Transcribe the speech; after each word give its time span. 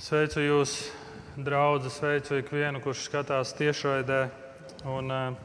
Sveicu 0.00 0.40
jūs, 0.40 0.70
draugi, 1.36 1.90
sveicu 1.92 2.38
ikvienu, 2.40 2.80
kurš 2.80 3.02
skatās 3.04 3.50
tiešraidē. 3.58 4.30
Un, 4.88 5.10
uh, 5.12 5.36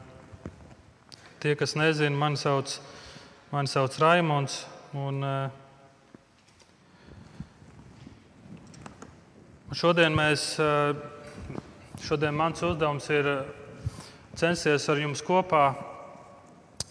tie, 1.44 1.52
kas 1.60 1.74
nezina, 1.76 2.16
mani 2.16 2.40
sauc, 2.40 2.78
mani 3.50 3.68
sauc 3.68 3.98
Raimons. 4.00 4.54
Un, 4.96 5.20
uh, 5.20 5.52
šodien, 9.76 10.16
mēs, 10.16 10.46
uh, 10.56 10.96
šodien 12.06 12.32
mans 12.40 12.64
uzdevums 12.64 13.10
ir 13.12 13.28
censties 14.40 14.88
ar 14.88 14.96
jums 15.04 15.20
kopā 15.20 15.66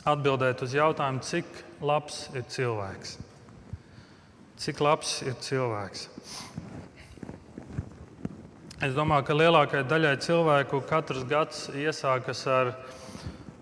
atbildēt 0.06 0.62
uz 0.62 0.78
jautājumu, 0.78 1.26
cik 1.26 1.50
labs 1.82 2.30
ir 2.38 2.46
cilvēks. 2.46 3.18
Cik 4.62 4.86
labs 4.86 5.18
ir 5.26 5.34
cilvēks? 5.42 6.06
Es 8.86 8.92
domāju, 8.94 9.24
ka 9.26 9.34
lielākajai 9.34 9.86
daļai 9.90 10.18
cilvēku 10.22 10.78
katrs 10.86 11.24
gads 11.26 11.62
iesākas 11.74 12.44
ar, 12.52 12.68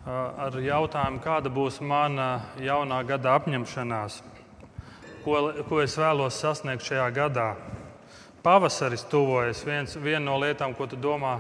ar 0.03 0.57
jautājumu, 0.59 1.21
kāda 1.23 1.52
būs 1.53 1.77
mana 1.80 2.25
jaunā 2.59 2.97
gada 3.07 3.38
apņemšanās, 3.38 4.17
ko, 5.23 5.38
ko 5.70 5.80
es 5.80 5.95
vēlos 6.02 6.41
sasniegt 6.44 6.83
šajā 6.83 7.05
gadā. 7.16 7.45
Pavasaris 8.44 9.05
tuvojas. 9.07 9.63
Viens, 9.63 9.95
viena 9.95 10.25
no 10.25 10.35
lietām, 10.44 10.75
ko 10.75 10.89
tu 10.91 10.99
domā, 10.99 11.38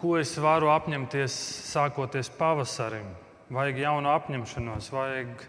ko 0.00 0.16
es 0.22 0.32
varu 0.40 0.72
apņemties 0.72 1.36
sākoties 1.74 2.32
pavasarim. 2.38 3.10
Vajag 3.52 3.82
jaunu 3.84 4.14
apņemšanos, 4.14 4.88
vajag 4.96 5.44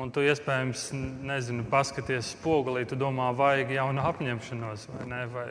Un 0.00 0.08
tu 0.14 0.22
iespējams, 0.24 0.86
nezinu, 1.28 1.64
paskaties 1.68 2.32
spogulī, 2.32 2.86
tu 2.88 2.96
domā, 2.96 3.30
vajag 3.36 3.74
jaunu 3.76 4.04
apņemšanos, 4.08 4.86
vai 4.94 5.08
ne? 5.10 5.22
Vai, 5.34 5.48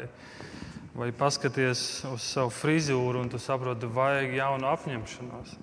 vai 0.97 1.09
paskaties 1.13 1.83
uz 2.09 2.25
savu 2.25 2.49
frizūru 2.53 3.21
un 3.21 3.29
tu 3.29 3.37
saproti, 3.41 3.89
vajag 3.93 4.33
jaunu 4.39 4.71
apņemšanos. 4.71 5.53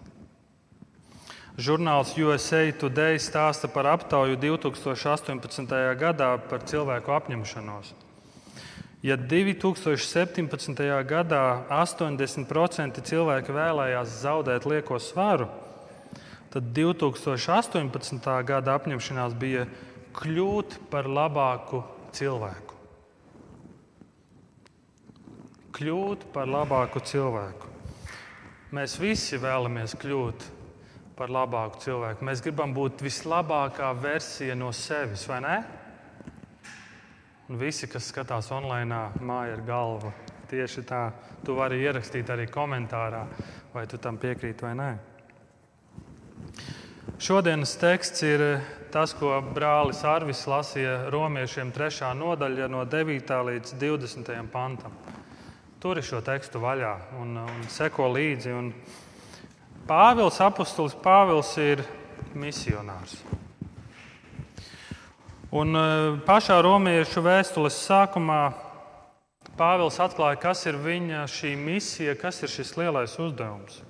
Žurnāls 1.57 2.13
USA 2.21 2.63
Today 2.77 3.17
stāsta 3.17 3.69
par 3.73 3.89
aptauju 3.89 4.37
2018. 4.37 5.71
gadā 5.97 6.35
par 6.51 6.67
cilvēku 6.69 7.15
apņemšanos. 7.17 7.95
Ja 9.07 9.17
2017. 9.17 10.83
gadā 11.09 11.45
80% 11.73 13.01
cilvēki 13.09 13.57
vēlējās 13.57 14.19
zaudēt 14.23 14.69
lieko 14.69 15.01
svaru, 15.01 15.49
tad 16.57 16.71
2018. 16.73 18.29
gada 18.49 18.79
apņemšanās 18.79 19.35
bija 19.37 19.67
kļūt 20.17 20.79
par 20.89 21.05
labāku 21.05 21.83
cilvēku. 22.17 22.77
Kļūt 25.77 26.23
par 26.33 26.49
labāku 26.49 27.03
cilvēku. 27.05 27.69
Mēs 28.73 28.95
visi 28.97 29.37
vēlamies 29.37 29.99
kļūt 30.01 30.47
par 31.19 31.29
labāku 31.37 31.83
cilvēku. 31.85 32.25
Mēs 32.25 32.41
gribam 32.45 32.73
būt 32.73 33.05
vislabākā 33.05 33.91
versija 34.01 34.57
no 34.57 34.71
sevis, 34.73 35.27
vai 35.29 35.43
ne? 35.45 35.59
Un 37.51 37.61
visi, 37.61 37.85
kas 37.85 38.09
skatās 38.09 38.49
online, 38.57 39.03
māja 39.21 39.59
ar 39.59 39.67
galvu. 39.69 40.15
Tieši 40.49 40.87
tā, 40.89 41.03
tu 41.45 41.59
vari 41.59 41.83
ierakstīt 41.85 42.33
arī 42.33 42.49
komentārā, 42.49 43.27
vai 43.77 43.85
tu 43.91 44.01
tam 44.01 44.17
piekrīti 44.17 44.65
vai 44.65 44.73
nē. 44.81 44.89
Šodienas 47.17 47.79
teksts 47.81 48.21
ir 48.29 48.43
tas, 48.93 49.15
ko 49.17 49.39
brālis 49.41 50.03
Arvis 50.05 50.43
lasīja 50.45 51.07
romiešiem 51.09 51.71
3. 51.73 52.11
nodaļa 52.13 52.67
no 52.69 52.83
9. 52.85 53.33
līdz 53.49 53.73
20. 53.81 54.29
pantam. 54.53 54.93
Tur 55.81 55.97
ir 55.97 56.05
šo 56.05 56.21
tekstu 56.21 56.61
vaļā 56.61 56.93
un, 57.17 57.39
un 57.41 57.65
seko 57.73 58.11
līdzi. 58.13 58.53
Un 58.53 58.69
Pāvils, 59.89 60.43
apustulis 60.45 60.93
Pāvils, 61.01 61.55
ir 61.57 61.87
misionārs. 62.37 63.17
Un 65.57 65.73
eh, 65.73 66.21
pašā 66.29 66.61
romiešu 66.69 67.25
vēstules 67.25 67.81
sākumā 67.87 68.43
Pāvils 69.57 69.97
atklāja, 70.05 70.37
kas 70.45 70.69
ir 70.69 70.77
viņa 70.85 71.25
šī 71.33 71.57
misija, 71.57 72.13
kas 72.21 72.45
ir 72.45 72.53
šis 72.59 72.77
lielais 72.77 73.17
uzdevums. 73.17 73.86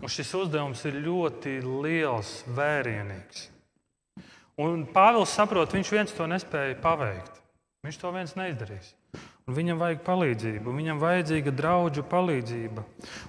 Un 0.00 0.08
šis 0.08 0.30
uzdevums 0.38 0.80
ir 0.88 0.96
ļoti 1.04 1.58
liels, 1.64 2.40
vērienīgs. 2.56 3.48
Un 4.60 4.86
Pāvils 4.92 5.32
saprot, 5.36 5.72
viņš 5.76 5.92
viens 5.92 6.14
to 6.16 6.26
nespēja 6.28 6.78
paveikt. 6.80 7.36
Viņš 7.84 7.98
to 8.00 8.12
viens 8.12 8.34
neizdarīs. 8.36 8.94
Un 9.48 9.56
viņam 9.56 9.80
vajag 9.80 10.02
palīdzību, 10.06 10.72
viņam 10.76 11.00
vajadzīga 11.00 11.52
draugu 11.56 12.04
palīdzība. 12.06 12.84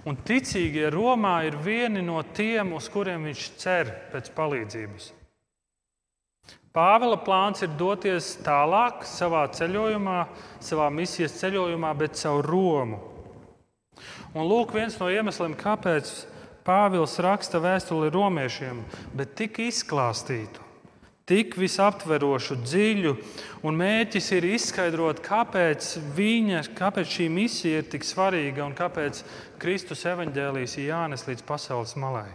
Un 0.06 0.20
ticīgie 0.28 0.90
Romā 0.94 1.38
ir 1.48 1.56
vieni 1.64 2.04
no 2.06 2.20
tiem, 2.36 2.76
uz 2.78 2.90
kuriem 2.92 3.26
viņš 3.30 3.46
cer 3.60 3.92
pēc 4.12 4.30
palīdzības. 4.36 5.08
Pāvila 6.72 7.18
plāns 7.20 7.64
ir 7.66 7.72
doties 7.80 8.36
tālāk 8.46 9.02
savā 9.08 9.44
ceļojumā, 9.52 10.20
savā 10.64 10.88
misijas 10.94 11.36
ceļojumā, 11.42 11.92
bet 12.00 12.20
caur 12.20 12.48
Romu. 12.48 13.02
Un 14.32 14.48
lūk, 14.48 14.72
viens 14.78 14.96
no 15.02 15.10
iemesliem, 15.12 15.58
kāpēc 15.60 16.14
Pāvils 16.62 17.16
raksta 17.24 17.58
vēstuli 17.62 18.12
romiešiem, 18.14 18.84
bet 19.18 19.34
tik 19.40 19.58
izklāstītu, 19.64 20.62
tik 21.26 21.56
visaptverošu, 21.58 22.60
dziļu, 22.62 23.16
un 23.66 23.80
mērķis 23.80 24.28
ir 24.38 24.46
izskaidrot, 24.52 25.24
kāpēc, 25.26 25.96
viņa, 26.14 26.62
kāpēc 26.78 27.16
šī 27.18 27.28
misija 27.34 27.82
ir 27.82 27.90
tik 27.90 28.06
svarīga 28.06 28.66
un 28.68 28.76
kāpēc 28.78 29.24
Kristus 29.62 30.06
evaņģēlijas 30.12 30.78
ir 30.78 30.92
jānes 30.92 31.26
līdz 31.30 31.46
pasaules 31.50 31.96
malai. 31.98 32.30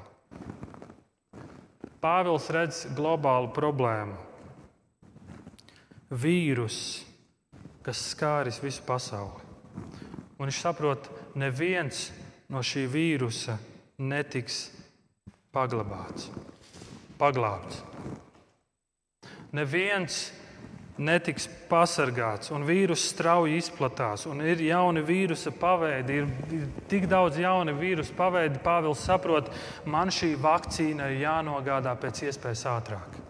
Pāvils 2.02 2.50
redz 2.54 2.82
globālu 2.98 3.52
problēmu. 3.54 4.18
Vīrus, 6.10 6.80
kas 7.86 8.02
skāris 8.10 8.58
visu 8.62 8.82
pasauli. 8.86 9.42
Un 10.36 10.46
viņš 10.48 10.60
saprot, 10.66 11.06
ka 11.06 11.40
neviens 11.46 12.08
no 12.52 12.62
šī 12.62 12.84
vīrusa 12.90 13.56
netiks 13.98 14.66
paglabāts, 15.54 16.30
paglābts. 17.20 17.82
Neviens 19.56 20.26
netiks 20.96 21.46
pasargāts, 21.68 22.50
un 22.52 22.64
vīruss 22.68 23.10
strauji 23.12 23.58
izplatās, 23.60 24.24
un 24.28 24.40
ir 24.44 24.60
jauni 24.64 25.02
vīrusa 25.04 25.52
paveidi, 25.52 26.22
ir, 26.22 26.30
ir 26.56 26.66
tik 26.90 27.06
daudz 27.08 27.40
jaunu 27.40 27.76
vīrusu 27.76 28.16
paveidi. 28.16 28.60
Pāvils 28.64 29.04
saprot, 29.04 29.52
man 29.84 30.12
šī 30.12 30.34
vakcīna 30.40 31.10
ir 31.12 31.24
jānogādā 31.26 31.92
pēc 32.00 32.26
iespējas 32.28 32.66
ātrāk. 32.72 33.25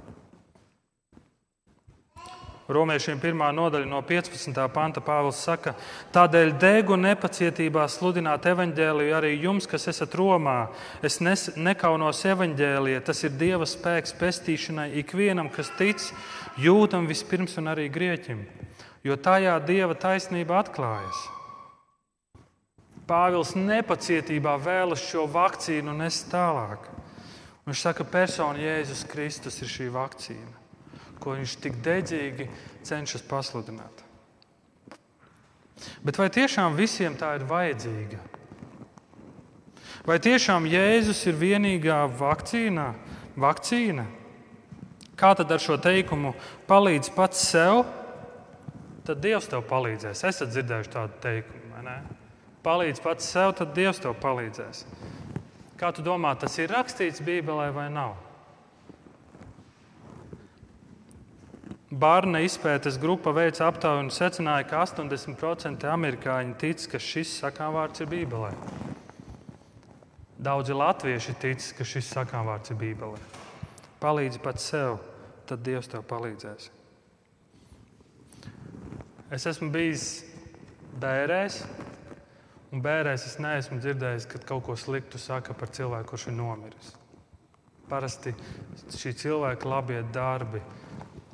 Romiešiem 2.66 3.20
1. 3.22 3.54
nodaļa 3.54 3.86
no 3.86 4.00
15. 4.02 4.56
panta 4.74 4.98
Pāvils 4.98 5.38
saka, 5.38 5.76
tādēļ 6.10 6.48
degu 6.58 6.96
nepacietībā 6.98 7.84
sludināt 7.86 8.48
evaņģēliju 8.50 9.14
arī 9.14 9.30
jums, 9.38 9.68
kas 9.70 9.86
esat 9.92 10.16
Romā. 10.18 10.72
Es 10.98 11.20
nes, 11.22 11.44
nekaunos 11.54 12.24
evaņģēlijā, 12.26 13.04
tas 13.06 13.22
ir 13.22 13.38
Dieva 13.38 13.70
spēks 13.70 14.16
pestīšanai 14.18 14.88
ikvienam, 14.98 15.46
kas 15.54 15.70
tic, 15.78 16.08
jūtam 16.58 17.06
vispirms 17.06 17.54
un 17.62 17.70
arī 17.70 17.86
grieķim, 17.86 18.42
jo 19.06 19.14
tajā 19.14 19.54
Dieva 19.62 19.94
taisnība 19.94 20.58
atklājas. 20.64 21.22
Pāvils 23.06 23.54
nepacietībā 23.54 24.58
vēlas 24.58 25.06
šo 25.06 25.30
vakcīnu 25.30 25.94
nest 26.02 26.32
tālāk. 26.34 26.90
Viņš 27.62 27.88
saka, 27.88 28.02
ka 28.02 28.10
persona 28.18 28.58
Jēzus 28.58 29.06
Kristus 29.06 29.62
ir 29.62 29.70
šī 29.70 29.92
vakcīna 29.94 30.65
ko 31.20 31.36
viņš 31.36 31.56
tik 31.64 31.78
dedzīgi 31.84 32.48
cenšas 32.86 33.24
pasludināt. 33.26 34.04
Bet 36.04 36.16
vai 36.16 36.30
tiešām 36.32 36.76
visiem 36.78 37.16
tā 37.18 37.34
ir 37.36 37.44
vajadzīga? 37.48 38.20
Vai 40.06 40.16
tiešām 40.22 40.68
Jēzus 40.70 41.24
ir 41.26 41.36
vienīgā 41.40 42.04
vakcīna? 42.16 42.92
vakcīna? 43.36 44.06
Kā 45.16 45.32
tad 45.36 45.52
ar 45.52 45.62
šo 45.62 45.76
teikumu 45.80 46.34
palīdz 46.68 47.10
pats 47.16 47.42
sev? 47.50 47.84
Tad 49.06 49.22
Dievs 49.22 49.48
tev 49.50 49.64
palīdzēs. 49.68 50.24
Esat 50.28 50.52
dzirdējuši 50.52 50.92
tādu 50.92 51.20
teikumu? 51.22 51.66
Palīdz 52.66 52.98
pats 52.98 53.28
sev, 53.30 53.52
tad 53.54 53.74
Dievs 53.76 54.00
tev 54.02 54.16
palīdzēs. 54.18 54.82
Kā 55.78 55.92
tu 55.94 56.02
domā, 56.02 56.32
tas 56.40 56.56
ir 56.58 56.72
rakstīts 56.72 57.22
Bībelē 57.22 57.68
vai 57.74 57.86
nav? 57.92 58.16
Bārna 61.96 62.42
izpētes 62.44 62.98
grupa 63.00 63.32
veica 63.32 63.70
aptauju 63.70 64.02
un 64.02 64.10
secināja, 64.12 64.66
ka 64.68 64.82
80% 64.84 65.86
amerikāņi 65.88 66.56
tic, 66.60 66.82
ka 66.92 66.98
šis 67.00 67.30
sakāmvārds 67.40 68.02
ir 68.04 68.10
Bībelē. 68.10 68.50
Daudzi 70.36 70.76
latvieši 70.76 71.36
tic, 71.40 71.70
ka 71.78 71.86
šis 71.88 72.10
sakāmvārds 72.12 72.74
ir 72.74 72.80
Bībelē. 72.82 73.22
Palīdzi 74.02 74.42
pats 74.44 74.68
sev, 74.74 74.98
tad 75.48 75.64
Dievs 75.64 75.88
tev 75.88 76.04
palīdzēs. 76.10 76.68
Es 79.32 79.48
esmu 79.48 79.72
bijis 79.72 80.08
bērēs, 81.00 81.62
un 82.76 82.84
bērēs 82.84 83.24
es 83.30 83.40
neesmu 83.40 83.80
dzirdējis, 83.80 84.28
ka 84.34 84.42
kaut 84.52 84.66
ko 84.68 84.76
sliktu 84.76 85.22
saka 85.22 85.56
par 85.56 85.72
cilvēku, 85.72 86.12
kurš 86.12 86.28
ir 86.28 86.36
nomiris. 86.42 86.92
Parasti 87.88 88.34
šī 88.92 89.16
cilvēka 89.22 89.70
labie 89.70 90.04
darbi. 90.12 90.60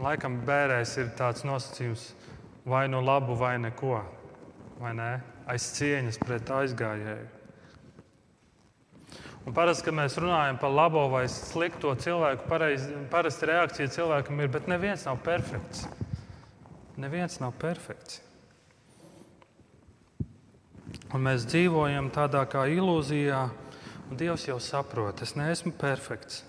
Laikam 0.02 0.40
bērēs 0.46 0.96
ir 0.98 1.12
tāds 1.14 1.44
nosacījums, 1.46 2.08
vai 2.66 2.88
nu 2.90 2.98
labu, 3.04 3.36
vai 3.38 3.54
neko. 3.62 4.00
Vai 4.82 4.96
ne? 4.98 5.12
Aiz 5.46 5.68
cieņas 5.76 6.18
pret 6.22 6.50
aizgājēju. 6.50 7.28
Un 9.42 9.54
parasti, 9.54 9.88
kad 9.88 9.94
mēs 9.98 10.18
runājam 10.22 10.58
par 10.58 10.70
labo 10.74 11.04
vai 11.10 11.24
slikto 11.30 11.94
cilvēku, 11.98 12.46
pareiz, 12.50 12.84
parasti 13.10 13.48
reakcija 13.50 13.90
cilvēkam 13.90 14.42
ir, 14.42 14.50
bet 14.54 14.68
neviens 14.70 15.06
nav 15.06 15.18
perfekts. 15.22 15.86
Neviens 16.98 17.40
nav 17.42 17.54
perfekts. 17.58 18.20
Un 21.12 21.26
mēs 21.26 21.46
dzīvojam 21.50 22.10
tādā 22.14 22.44
kā 22.50 22.64
ilūzijā, 22.70 23.42
un 24.08 24.18
Dievs 24.18 24.46
jau 24.46 24.58
saprot, 24.62 25.22
es 25.26 25.34
neesmu 25.38 25.74
perfekts. 25.78 26.42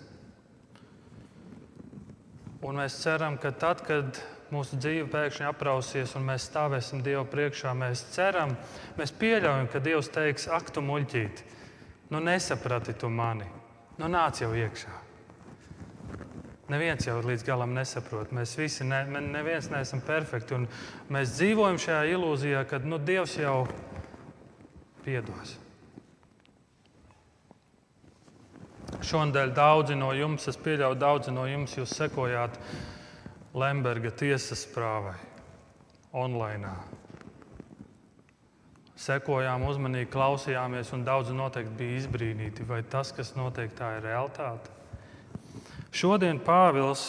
Un 2.63 2.79
mēs 2.79 2.95
ceram, 3.03 3.35
ka 3.35 3.51
tad, 3.51 3.81
kad 3.83 4.19
mūsu 4.53 4.77
dzīve 4.79 5.09
pēkšņi 5.11 5.47
aprausies 5.49 6.13
un 6.15 6.27
mēs 6.29 6.45
stāvēsim 6.47 7.01
Dievu 7.03 7.25
priekšā, 7.27 7.73
mēs 7.75 8.05
ceram, 8.13 8.53
mēs 8.99 9.11
pieļaujam, 9.19 9.67
ka 9.71 9.81
Dievs 9.83 10.11
teiks, 10.13 10.47
ak, 10.47 10.71
tu 10.71 10.83
muļķīti, 10.85 11.47
nu 12.13 12.21
nesaprati 12.23 12.95
tu 12.95 13.09
mani, 13.11 13.49
nu 13.99 14.11
nāc 14.11 14.39
jau 14.43 14.53
iekšā. 14.55 14.99
Neviens 16.71 17.03
jau 17.05 17.17
līdz 17.19 17.43
galam 17.43 17.73
nesaprot. 17.75 18.31
Mēs 18.33 18.55
visi 18.57 18.85
ne, 18.87 19.01
neviens 19.19 19.67
neesam 19.69 19.99
perfekti. 20.01 20.61
Mēs 21.11 21.35
dzīvojam 21.35 21.77
šajā 21.83 22.05
ilūzijā, 22.15 22.63
ka 22.69 22.79
nu, 22.87 22.97
Dievs 23.03 23.35
jau 23.41 23.65
piedos. 25.03 25.57
Šonadēļ 29.03 29.51
daudzi 29.51 29.95
no 29.99 30.13
jums, 30.15 30.47
es 30.47 30.57
pieļauju, 30.63 30.95
daudzi 30.99 31.31
no 31.35 31.43
jums, 31.49 31.75
jūs 31.75 31.95
sekojāt 31.97 32.55
Lemberga 33.53 34.13
tiesas 34.15 34.63
prāvai 34.71 35.17
online. 36.15 36.71
Sekojām, 39.03 39.65
uzmanīgi 39.67 40.07
klausījāmies, 40.13 40.93
un 40.95 41.03
daudzi 41.03 41.35
noteikti 41.35 41.75
bija 41.81 41.97
izbrīnīti, 41.99 42.63
vai 42.69 42.79
tas, 42.87 43.11
kas 43.11 43.33
notiek, 43.35 43.73
tā 43.75 43.97
ir 43.97 44.07
realitāte. 44.07 44.71
Šodien 45.93 46.39
Pāvils 46.41 47.03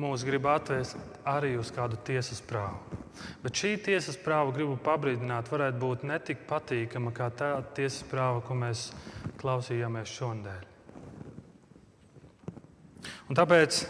mūs 0.00 0.22
grib 0.26 0.46
atvest 0.48 0.96
arī 1.26 1.56
uz 1.58 1.72
kādu 1.74 1.98
tiesas 2.06 2.38
prāvu. 2.44 3.02
Bet 3.42 3.58
šī 3.58 3.74
tiesas 3.82 4.16
prāva, 4.20 4.54
gribu 4.54 4.78
pabrīdināt, 4.86 5.50
varētu 5.50 5.82
būt 5.82 6.06
ne 6.06 6.20
tik 6.22 6.46
patīkama 6.48 7.12
kā 7.14 7.28
tā 7.34 7.50
tiesas 7.76 8.06
prāva, 8.10 8.40
ko 8.46 8.56
mēs 8.58 8.88
klausījāmies 9.44 10.08
šodien. 10.08 10.64
Un 13.28 13.36
tāpēc 13.36 13.82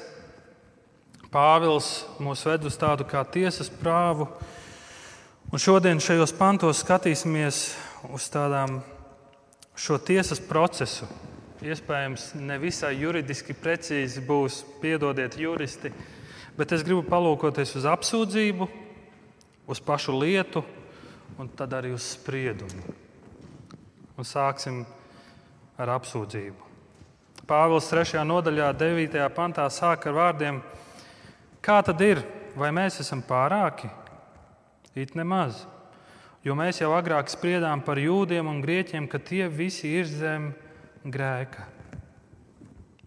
Pāvils 1.35 2.05
mūs 2.23 2.45
ved 2.47 2.67
uz 2.69 2.77
tādu 2.79 3.07
kā 3.11 3.25
tiesas 3.27 3.67
prāvu. 3.67 4.29
Un 5.51 5.63
šodien 5.63 5.99
šajos 6.03 6.35
pantos 6.39 6.83
skatīsimies 6.83 7.61
uz 8.15 8.27
tādām 8.31 8.81
šo 9.75 9.99
tiesas 9.99 10.43
procesu. 10.43 11.09
Iespējams, 11.65 12.33
ne 12.39 12.59
visai 12.63 12.93
juridiski 13.01 13.55
precīzi 13.59 14.23
būs, 14.27 14.61
piedodiet, 14.83 15.39
juristi, 15.39 15.91
bet 16.59 16.75
es 16.75 16.87
gribu 16.87 17.03
palūkoties 17.09 17.75
uz 17.81 17.87
apsūdzību, 17.91 18.69
uz 19.71 19.83
pašu 19.83 20.15
lietu 20.19 20.63
un 21.39 21.51
tad 21.51 21.75
arī 21.75 21.95
uz 21.95 22.13
spriedumu. 22.15 22.95
Un 24.15 24.29
sāksim 24.29 24.85
ar 24.85 25.04
apsūdzību. 25.79 26.71
Pāvils 27.45 27.91
3. 27.91 28.23
nodaļā, 28.25 28.71
9. 28.79 29.21
pantā 29.35 29.67
sāk 29.69 30.07
ar 30.09 30.17
vārdiem: 30.17 30.63
Kā 31.65 31.81
tad 31.85 32.01
ir? 32.01 32.23
Vai 32.55 32.71
mēs 32.71 33.01
esam 33.03 33.23
pārāki? 33.27 33.91
It 34.95 35.17
nemaz. 35.19 35.65
Jo 36.45 36.55
mēs 36.55 36.79
jau 36.79 36.93
agrāk 36.95 37.33
spriedām 37.33 37.83
par 37.83 37.99
jūdiem 37.99 38.47
un 38.47 38.61
grieķiem, 38.63 39.09
ka 39.11 39.19
tie 39.19 39.49
visi 39.49 39.91
ir 39.99 40.07
zem 40.07 40.53
grēka. 41.03 41.67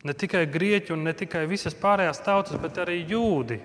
Ne 0.04 0.14
tikai 0.14 0.44
grieķi 0.52 0.94
un 0.94 1.06
ne 1.08 1.14
tikai 1.16 1.46
visas 1.48 1.76
pārējās 1.78 2.22
tautas, 2.26 2.60
bet 2.62 2.78
arī 2.82 3.00
jūdi 3.08 3.62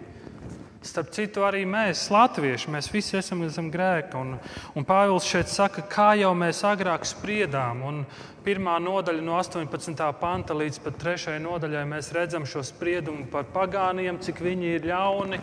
Starp 0.83 1.13
citu, 1.15 1.45
arī 1.47 1.61
mēs, 1.63 2.09
latvieši, 2.11 2.71
mēs 2.75 2.89
visi 2.91 3.15
esam 3.15 3.45
zem 3.55 3.69
grēka. 3.71 4.19
Un, 4.19 4.33
un 4.75 4.87
Pāvils 4.87 5.29
šeit 5.31 5.47
saka, 5.47 5.85
kā 5.87 6.09
jau 6.19 6.33
mēs 6.35 6.65
agrāk 6.67 7.07
spriedām. 7.07 7.85
Un 7.87 8.01
pirmā 8.43 8.81
nodaļa 8.83 9.23
no 9.23 9.37
18. 9.39 10.03
panta 10.19 10.57
līdz 10.59 10.81
pat 10.83 10.99
3. 10.99 11.37
nodaļai 11.45 11.85
mēs 11.87 12.11
redzam 12.17 12.49
šo 12.51 12.65
spriedumu 12.67 13.29
par 13.31 13.47
pagāniem, 13.55 14.19
cik 14.27 14.43
viņi 14.43 14.75
ir 14.75 14.91
ļauni. 14.91 15.39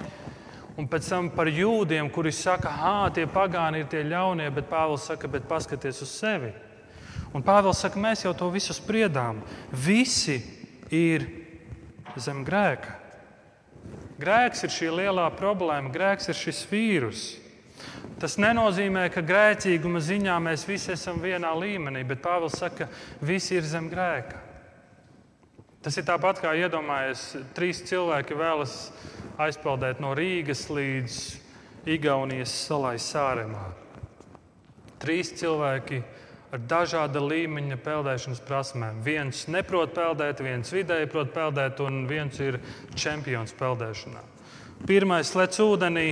Un 0.79 0.91
pēc 0.91 1.07
tam 1.07 1.31
par 1.31 1.47
jūdiem, 1.47 2.11
kuri 2.11 2.35
saka, 2.35 2.75
ah, 2.75 3.07
tie 3.15 3.23
pagāni 3.27 3.85
ir 3.85 3.87
tie 3.91 4.03
ļaunie, 4.03 4.51
bet 4.55 4.67
Pāvils 4.67 5.07
saka, 5.07 5.31
bet 5.31 5.47
paskaties 5.47 6.03
uz 6.03 6.11
sevi. 6.19 6.51
Un 7.31 7.47
Pāvils 7.47 7.79
saka, 7.79 7.99
mēs 7.99 8.27
jau 8.27 8.35
to 8.35 8.51
visu 8.51 8.75
spriedām. 8.75 9.39
Visi 9.71 10.41
ir 10.91 11.29
zem 12.19 12.43
grēka. 12.43 12.99
Grēks 14.19 14.65
ir 14.67 14.73
šī 14.73 14.89
lielā 14.91 15.29
problēma, 15.37 15.91
grēks 15.93 16.27
ir 16.31 16.35
šis 16.35 16.65
vīrus. 16.67 17.23
Tas 18.19 18.35
nenozīmē, 18.35 19.05
ka 19.13 19.23
grēcīguma 19.23 20.01
ziņā 20.03 20.35
mēs 20.43 20.65
visi 20.67 20.91
esam 20.91 21.21
vienā 21.23 21.53
līmenī, 21.55 22.03
bet 22.07 22.19
Pāvils 22.25 22.57
saka, 22.59 22.89
ka 22.89 23.25
visi 23.25 23.55
ir 23.55 23.63
zem 23.63 23.87
grēka. 23.91 24.41
Tas 25.79 25.95
ir 25.95 26.03
tāpat 26.03 26.41
kā 26.43 26.51
iedomājies, 26.59 27.21
trīs 27.55 27.79
cilvēki 27.87 28.35
vēlas 28.35 28.73
aizpeldēt 29.39 30.01
no 30.03 30.11
Rīgas 30.17 30.65
līdz 30.67 31.19
Igaunijas 31.87 32.51
salai 32.67 32.97
Sāremā. 32.99 33.69
Trīs 34.99 35.31
cilvēki 35.39 36.01
ar 36.49 36.61
dažāda 36.69 37.21
līmeņa 37.21 37.77
peldēšanas 37.85 38.41
prasmēm. 38.47 39.01
Viens 39.05 39.45
neprot 39.51 39.93
peldēt, 39.95 40.41
viens 40.43 40.73
vidēji 40.73 41.09
prot 41.11 41.33
peldēt, 41.35 41.81
un 41.85 42.03
viens 42.09 42.39
ir 42.41 42.59
čempions 42.97 43.53
peldēšanā. 43.59 44.23
Pirmais 44.89 45.33
lec 45.35 45.57
ūdenī, 45.61 46.07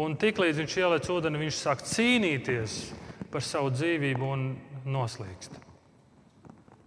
un 0.00 0.16
tiklīdz 0.16 0.62
viņš 0.62 0.76
ielec 0.80 1.10
ūdeni, 1.12 1.42
viņš 1.44 1.56
sāk 1.58 1.84
cīnīties 1.90 2.78
par 3.32 3.44
savu 3.44 3.72
dzīvību 3.74 4.30
un 4.30 4.46
noslīkst. 4.88 5.52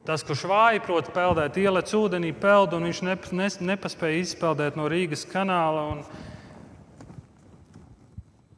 Tas, 0.04 0.24
kurš 0.28 0.44
vāji 0.52 0.82
prot 0.84 1.14
peldēt, 1.16 1.56
ielec 1.62 1.94
ūdenī, 1.96 2.34
peld, 2.36 2.74
un 2.76 2.90
viņš 2.90 3.00
ne, 3.08 3.16
ne, 3.40 3.48
nepaspēja 3.72 4.20
izpeldēt 4.20 4.76
no 4.80 4.90
Rīgas 4.92 5.24
kanāla, 5.30 5.86
un 5.94 6.04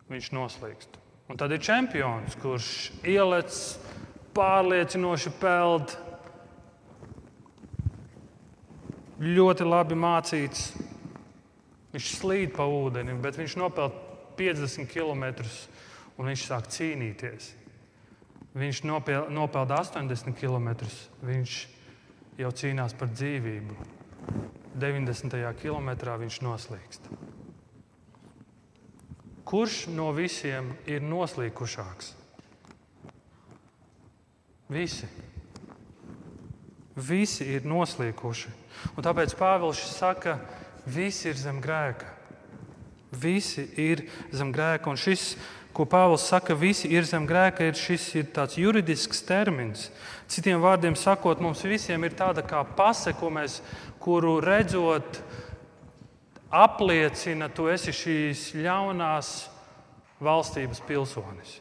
viņš 0.10 0.32
noslīkst. 0.34 1.05
Un 1.26 1.40
tad 1.42 1.52
ir 1.56 1.62
čempions, 1.64 2.36
kurš 2.38 2.70
ielec 3.02 3.56
pārliecinoši 4.36 5.32
peld, 5.40 5.96
ļoti 9.26 9.66
labi 9.66 9.98
mācīts. 9.98 10.68
Viņš 11.96 12.10
slīd 12.20 12.54
pa 12.54 12.68
ūdeni, 12.68 13.16
bet 13.24 13.40
viņš 13.40 13.56
nopeld 13.58 13.96
50 14.38 14.90
km 14.92 15.24
un 16.20 16.30
viņš 16.30 16.44
sāk 16.50 16.68
cīnīties. 16.76 17.54
Viņš 18.56 18.84
nopeld 18.88 19.72
80 19.76 20.36
km. 20.40 20.70
Viņš 21.26 21.56
jau 22.40 22.52
cīnās 22.52 22.96
par 22.96 23.12
dzīvību. 23.12 23.76
90. 24.76 25.40
kilometrā 25.62 26.20
viņš 26.20 26.42
noslīkst. 26.44 27.10
Kurš 29.46 29.86
no 29.94 30.10
visiem 30.16 30.74
ir 30.90 31.04
noslīkušāks? 31.06 32.14
Visi. 34.74 35.08
Visi 36.96 37.46
ir 37.54 37.68
noslīkuši. 37.70 38.54
Un 38.96 39.06
tāpēc 39.06 39.36
Pāvils 39.38 39.82
saka, 39.94 40.38
ka 40.40 40.66
visi 40.86 41.30
ir 41.30 41.38
zem 41.38 41.60
grēka. 41.62 42.10
Visi 43.12 43.68
ir 43.78 44.06
zem 44.34 44.52
grēka. 44.54 44.90
Un 44.90 45.00
šis, 45.00 45.36
ko 45.76 45.86
Pāvils 45.90 46.26
saka, 46.30 46.56
visi 46.58 46.90
ir 46.94 47.06
zem 47.08 47.28
grēka, 47.28 47.66
ir 47.66 47.78
šis 47.78 48.08
ir 48.20 48.30
tāds 48.36 48.58
juridisks 48.60 49.24
termins. 49.26 49.90
Citiem 50.32 50.62
vārdiem 50.64 50.96
sakot, 50.98 51.42
mums 51.42 51.64
visiem 51.66 52.04
ir 52.06 52.16
tāda 52.18 52.46
kā 52.46 52.64
pase, 52.78 53.14
mēs, 53.14 53.62
kuru 54.00 54.40
redzot, 54.44 55.22
apliecina, 56.52 57.50
tu 57.50 57.70
esi 57.72 57.94
šīs 57.96 58.50
ļaunās 58.60 59.32
valstības 60.24 60.82
pilsonis. 60.88 61.60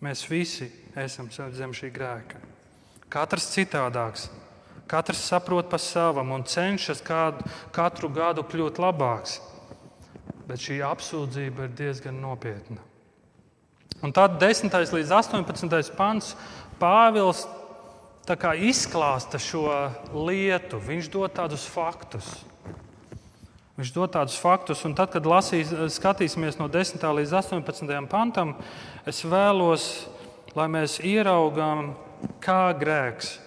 Mēs 0.00 0.24
visi 0.30 0.70
esam 0.96 1.28
zem 1.30 1.74
šī 1.76 1.90
grēka. 1.92 2.40
Katrs 3.10 3.50
citādāks, 3.52 4.30
Katrs 4.90 5.22
saprot 5.22 5.68
pa 5.70 5.78
savam 5.78 6.32
un 6.34 6.42
cenšas 6.42 6.98
kādu, 7.06 7.46
katru 7.70 8.08
gadu 8.10 8.42
kļūt 8.42 8.80
labāks. 8.82 9.36
Bet 10.50 10.64
šī 10.64 10.80
apsūdzība 10.82 11.68
ir 11.68 11.76
diezgan 11.78 12.16
nopietna. 12.18 12.82
Un 14.02 14.10
tad 14.16 14.40
10. 14.42 14.66
līdz 14.66 15.12
18. 15.14 15.94
pants 15.94 16.32
Pāvils 16.80 17.44
izklāsta 18.28 19.38
šo 19.38 19.66
lietu. 20.12 20.78
Viņš 20.78 21.10
dod 21.10 21.32
tādus 21.34 21.66
faktus. 21.66 22.28
Viņš 23.80 23.92
dod 23.96 24.12
tādus 24.12 24.36
faktus, 24.36 24.84
un 24.84 24.92
tad, 24.92 25.08
kad 25.08 25.24
lasīs, 25.24 25.70
skatīsimies 25.94 26.58
no 26.60 26.68
10. 26.68 27.00
līdz 27.00 27.32
18. 27.32 28.08
pantam, 28.12 28.52
es 29.08 29.22
vēlos, 29.24 30.06
lai 30.52 30.66
mēs 30.68 30.98
ieraugām, 31.00 31.94
kā 32.44 32.76
grēks 32.76 33.38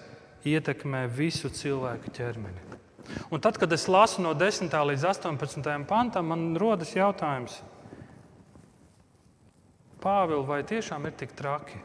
ietekmē 0.50 1.06
visu 1.06 1.53
cilvēku 1.53 2.10
ķermeni. 2.18 2.65
Un 3.30 3.44
tad, 3.44 3.60
kad 3.62 3.70
es 3.77 3.86
lasu 3.86 4.24
no 4.25 4.34
10. 4.34 4.74
līdz 4.74 5.06
18. 5.12 5.86
pantam, 5.86 6.34
man 6.34 6.58
rodas 6.58 6.96
jautājums, 6.98 7.62
Pāvils, 10.03 10.44
vai 10.44 10.63
tiešām 10.68 11.06
ir 11.08 11.13
tik 11.15 11.32
traki? 11.38 11.77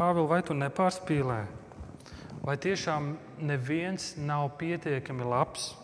Pāvils, 0.00 0.30
vai 0.30 0.40
tu 0.40 0.54
nepārspīlē? 0.56 1.42
Vai 2.40 2.54
tiešām 2.56 3.10
neviens 3.44 4.14
nav 4.16 4.46
pietiekami 4.56 5.26
labs? 5.28 5.74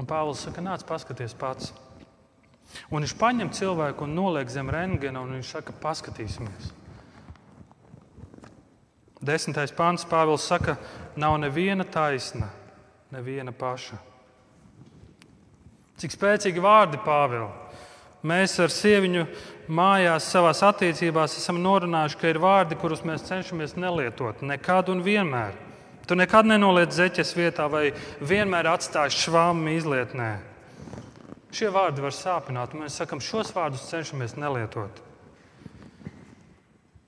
Un 0.00 0.08
Pāvils 0.08 0.46
saka, 0.46 0.64
nāc, 0.64 0.86
paskaties 0.88 1.34
pats. 1.36 1.74
Un 2.88 3.04
viņš 3.04 3.14
paņem 3.20 3.50
cilvēku 3.52 4.06
un 4.06 4.14
noliek 4.16 4.48
zem 4.48 4.70
rentgena, 4.72 5.20
un 5.20 5.36
viņš 5.36 5.50
saka, 5.58 5.74
paskatīsimies. 5.82 6.70
Desmitais 9.20 9.74
pāns 9.74 10.08
Pāvils 10.08 10.48
saka, 10.48 10.78
nav 11.18 11.36
neviena 11.42 11.84
taisna, 11.84 12.48
neviena 13.12 13.52
paša. 13.52 14.00
Cik 16.00 16.16
spēcīgi 16.16 16.64
vārdi 16.64 17.04
Pāvils. 17.04 17.52
Mēs 18.24 18.56
ar 18.64 18.72
sieviņu 18.72 19.26
mājās, 19.68 20.26
savā 20.32 20.50
attiecībās 20.52 21.36
esam 21.38 21.60
norunājuši, 21.62 22.18
ka 22.20 22.32
ir 22.32 22.40
vārdi, 22.42 22.78
kurus 22.80 23.04
mēs 23.06 23.26
cenšamies 23.28 23.76
nelietot 23.76 24.42
nekad 24.42 24.88
un 24.92 25.02
vienmēr. 25.04 25.56
Tu 26.08 26.16
nekad 26.16 26.48
nenoliec 26.48 26.94
zeķes 26.96 27.34
vietā 27.36 27.66
vai 27.68 27.90
vienmēr 28.24 28.70
atstāj 28.72 29.12
švāmu 29.12 29.74
izlietnē. 29.76 30.30
Šie 31.52 31.68
vārdi 31.72 32.04
var 32.04 32.12
sāpināt, 32.16 32.72
un 32.72 32.84
mēs 32.84 32.96
sakam, 33.00 33.20
šos 33.20 33.52
vārdus 33.56 33.86
cenšamies 33.88 34.36
nelietot. 34.40 35.02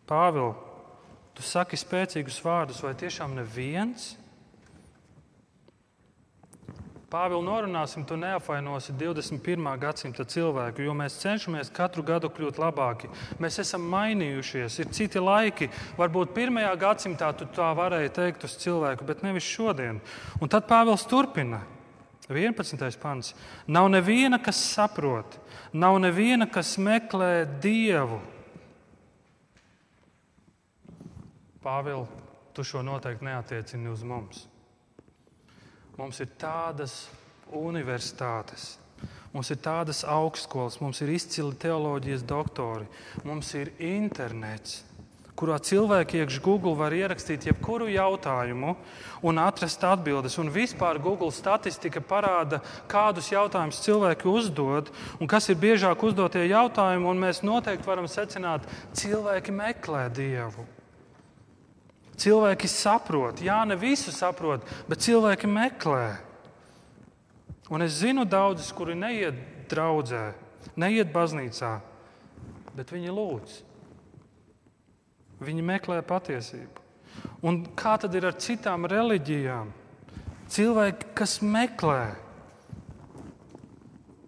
Pāvils, 0.09 0.57
tu 1.37 1.45
saki 1.45 1.79
spēcīgus 1.81 2.41
vārdus, 2.45 2.81
vai 2.85 2.93
tiešām 2.99 3.37
neviens? 3.39 4.15
Pāvils 7.11 7.43
norunāsim, 7.43 8.05
tu 8.07 8.15
neapvainosi 8.15 8.93
21. 8.95 9.65
gadsimta 9.83 10.23
cilvēku, 10.31 10.85
jo 10.87 10.93
mēs 10.95 11.17
cenšamies 11.19 11.73
katru 11.75 12.05
gadu 12.07 12.29
kļūt 12.31 12.61
labāki. 12.63 13.11
Mēs 13.43 13.59
esam 13.65 13.83
mainījušies, 13.91 14.77
ir 14.79 14.93
citi 14.95 15.19
laiki. 15.19 15.67
Varbūt 15.99 16.31
pirmajā 16.37 16.71
gadsimtā 16.79 17.33
tu 17.35 17.49
tā 17.51 17.73
varēji 17.75 18.13
teikt 18.15 18.47
uz 18.47 18.55
cilvēku, 18.63 19.09
bet 19.09 19.25
nevis 19.27 19.49
šodien. 19.49 19.99
Un 20.39 20.53
tad 20.53 20.69
Pāvils 20.71 21.03
turpina. 21.11 21.65
11. 22.31 22.79
pants. 23.03 23.33
Nav 23.67 23.89
neviena, 23.91 24.39
kas 24.39 24.63
saprot, 24.71 25.35
nav 25.75 25.99
neviena, 25.99 26.47
kas 26.47 26.77
meklē 26.79 27.43
dievu. 27.59 28.21
Pāvils, 31.67 32.15
tu 32.55 32.63
šo 32.63 32.87
noteikti 32.87 33.27
neatiecini 33.27 33.91
uz 33.91 34.07
mums. 34.07 34.47
Mums 36.01 36.17
ir 36.25 36.31
tādas 36.41 36.95
universitātes, 37.53 38.79
mums 39.35 39.51
ir 39.53 39.59
tādas 39.61 39.99
augstskolas, 40.09 40.79
mums 40.81 41.03
ir 41.05 41.13
izcili 41.13 41.53
teoloģijas 41.61 42.25
doktori, 42.25 42.87
mums 43.29 43.51
ir 43.59 43.69
internets, 43.77 44.79
kurā 45.37 45.59
cilvēki 45.61 46.23
iekšā 46.23 46.41
Google 46.47 46.73
var 46.81 46.97
ierakstīt 46.97 47.45
jebkuru 47.51 47.91
jautājumu 47.93 48.73
un 49.29 49.43
atrast 49.45 49.85
atbildes. 49.85 50.41
Un 50.41 50.49
vispār 50.57 51.03
Google 51.05 51.29
statistika 51.37 52.01
parāda, 52.01 52.63
kādus 52.89 53.29
jautājumus 53.35 53.85
cilvēki 53.85 54.33
uzdod 54.33 54.89
un 55.21 55.29
kas 55.29 55.53
ir 55.53 55.61
biežāk 55.61 56.09
uzdotie 56.09 56.49
jautājumi. 56.49 57.17
Mēs 57.29 57.45
noteikti 57.45 57.93
varam 57.93 58.09
secināt, 58.09 58.65
ka 58.65 59.01
cilvēki 59.05 59.53
meklē 59.53 60.09
Dievu. 60.17 60.80
Cilvēki 62.21 62.69
saprot, 62.69 63.41
jā, 63.41 63.63
ne 63.65 63.79
visu 63.81 64.13
saprot, 64.13 64.67
bet 64.91 65.01
cilvēki 65.01 65.49
meklē. 65.49 66.19
Un 67.73 67.85
es 67.87 68.01
zinu 68.03 68.27
daudzus, 68.29 68.73
kuri 68.77 68.97
neiet 68.99 69.39
draudzē, 69.71 70.33
neiet 70.77 71.13
baznīcā, 71.15 71.79
bet 72.77 72.93
viņi 72.93 73.15
lūdz. 73.15 73.59
Viņi 75.41 75.65
meklē 75.65 76.01
patiesību. 76.05 76.85
Un 77.47 77.63
kā 77.79 77.95
tad 78.01 78.15
ir 78.19 78.27
ar 78.29 78.37
citām 78.37 78.85
reliģijām? 78.91 79.71
Cilvēki, 80.51 81.13
kas 81.17 81.39
meklē. 81.41 82.11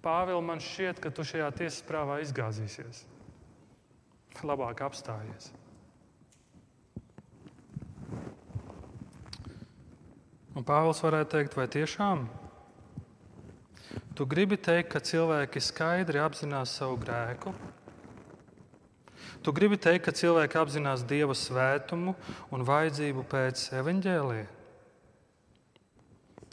Pāvils, 0.02 0.44
man 0.46 0.62
šķiet, 0.62 1.02
ka 1.02 1.12
tu 1.14 1.26
šajā 1.26 1.50
tiesas 1.58 1.82
prāvā 1.86 2.22
izgāzīsies. 2.24 3.04
Labāk 4.46 4.80
apstājies. 4.86 5.52
Un 10.52 10.64
Pāvils 10.68 11.00
varētu 11.00 11.38
teikt, 11.38 11.54
vai 11.56 11.64
tiešām? 11.72 12.26
Tu 14.12 14.26
gribi 14.28 14.58
teikt, 14.60 14.90
ka 14.92 15.00
cilvēki 15.00 15.62
skaidri 15.64 16.20
apzinās 16.20 16.74
savu 16.76 16.98
grēku? 17.00 17.54
Tu 19.42 19.54
gribi 19.56 19.78
teikt, 19.80 20.04
ka 20.04 20.12
cilvēki 20.12 20.60
apzinās 20.60 21.06
Dieva 21.08 21.32
svētumu 21.32 22.12
un 22.52 22.66
vajadzību 22.68 23.24
pēc 23.32 23.64
evaņģēlīja? 23.80 24.44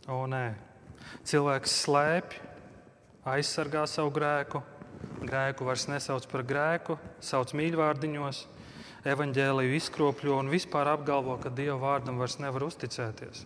O, 0.09 0.23
nē, 0.31 0.45
cilvēks 1.27 1.75
slēpj, 1.83 2.39
aizsargā 3.35 3.83
savu 3.83 4.15
grēku, 4.15 4.63
grēku 5.27 5.67
vairs 5.67 5.89
nesauc 5.91 6.23
par 6.31 6.47
grēku, 6.47 6.95
sauc 7.19 7.51
mīļvārdiņos, 7.51 8.45
evaņģēliju 9.11 9.77
izkropļo 9.83 10.39
un 10.39 10.55
vispār 10.55 10.95
apgalvo, 10.95 11.35
ka 11.43 11.51
Dieva 11.51 11.77
vārdam 11.83 12.17
vairs 12.23 12.39
nevar 12.39 12.71
uzticēties. 12.71 13.45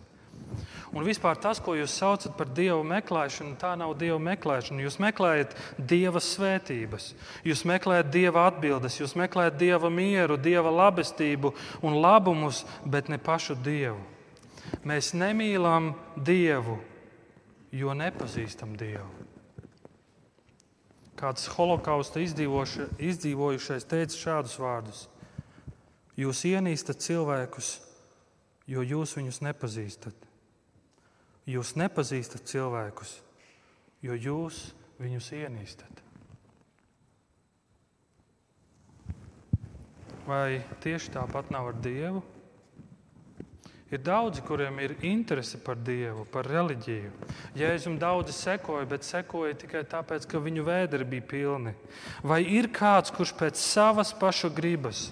Un 0.94 1.02
vispār 1.02 1.38
tas, 1.42 1.58
ko 1.58 1.74
jūs 1.74 1.94
saucat 1.98 2.36
par 2.38 2.50
dievu 2.54 2.84
meklēšanu, 2.86 3.56
tā 3.58 3.72
nav 3.78 3.96
dievu 3.98 4.20
meklēšana. 4.22 4.84
Jūs 4.84 5.00
meklējat 5.02 5.56
dieva 5.78 6.22
svētības, 6.22 7.08
jūs 7.42 7.64
meklējat 7.66 8.12
dieva 8.14 8.46
atbildes, 8.50 9.00
jūs 9.00 9.16
meklējat 9.18 9.58
dieva 9.58 9.90
mieru, 9.90 10.38
dieva 10.38 10.70
labestību 10.70 11.50
un 11.82 11.98
labumus, 11.98 12.62
bet 12.86 13.10
ne 13.10 13.18
pašu 13.18 13.58
dievu. 13.58 13.98
Mēs 14.86 15.12
nemīlam 15.18 15.92
dievu, 16.14 16.78
jo 17.74 17.94
nepazīstam 17.98 18.76
dievu. 18.78 19.10
Kāds 21.18 21.46
holokausta 21.56 22.22
izdzīvojušais 22.22 23.86
teica 23.90 24.18
šādus 24.18 24.58
vārdus: 24.60 25.06
Jūs 26.18 26.44
ienīstat 26.50 27.02
cilvēkus, 27.02 27.78
jo 28.70 28.82
jūs 28.82 29.14
viņus 29.18 29.40
nepazīstat. 29.46 30.23
Jūs 31.44 31.74
nepazīstat 31.76 32.46
cilvēkus, 32.48 33.18
jo 34.00 34.16
jūs 34.16 34.70
viņus 34.96 35.32
ienīstat. 35.36 36.00
Vai 40.24 40.62
tieši 40.80 41.12
tāpat 41.12 41.50
nav 41.52 41.68
ar 41.74 41.82
Dievu? 41.84 42.22
Ir 43.92 44.00
daudzi, 44.00 44.40
kuriem 44.42 44.78
ir 44.80 44.96
interese 45.04 45.58
par 45.60 45.76
Dievu, 45.76 46.24
par 46.32 46.48
reliģiju. 46.48 47.12
Jēzum 47.60 47.98
daudzi 48.00 48.32
sekoja, 48.32 48.88
bet 48.88 49.04
sekoja 49.04 49.54
tikai 49.60 49.84
tāpēc, 49.84 50.24
ka 50.26 50.40
viņu 50.40 50.64
vēderi 50.64 51.06
bija 51.12 51.26
pilni. 51.28 51.74
Vai 52.24 52.40
ir 52.56 52.72
kāds, 52.72 53.12
kurš 53.14 53.36
pēc 53.36 53.60
savas 53.60 54.14
paša 54.16 54.48
gribas 54.56 55.10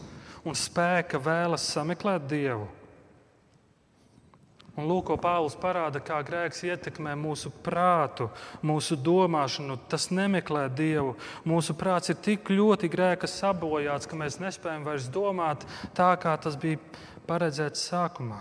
un 0.48 0.56
spēka 0.56 1.20
vēlas 1.20 1.68
sameklēt 1.76 2.24
Dievu? 2.32 2.70
Un 4.72 4.86
lūk, 4.88 5.10
ko 5.10 5.18
Pāvils 5.20 5.52
parāda, 5.60 6.00
kā 6.00 6.22
grēks 6.24 6.62
ietekmē 6.64 7.12
mūsu 7.20 7.50
prātu, 7.64 8.30
mūsu 8.64 8.96
domāšanu. 8.96 9.76
Tas 9.92 10.08
nemeklē 10.08 10.64
Dievu. 10.72 11.12
Mūsu 11.44 11.76
prāts 11.76 12.08
ir 12.08 12.16
tik 12.24 12.48
ļoti 12.48 12.88
grēka 12.92 13.28
sabojāts, 13.28 14.08
ka 14.08 14.16
mēs 14.16 14.40
nespējam 14.40 14.88
vairs 14.88 15.10
domāt 15.12 15.66
tā, 15.92 16.14
kā 16.16 16.32
tas 16.40 16.56
bija 16.56 16.80
paredzēts 17.28 17.84
sākumā. 17.90 18.40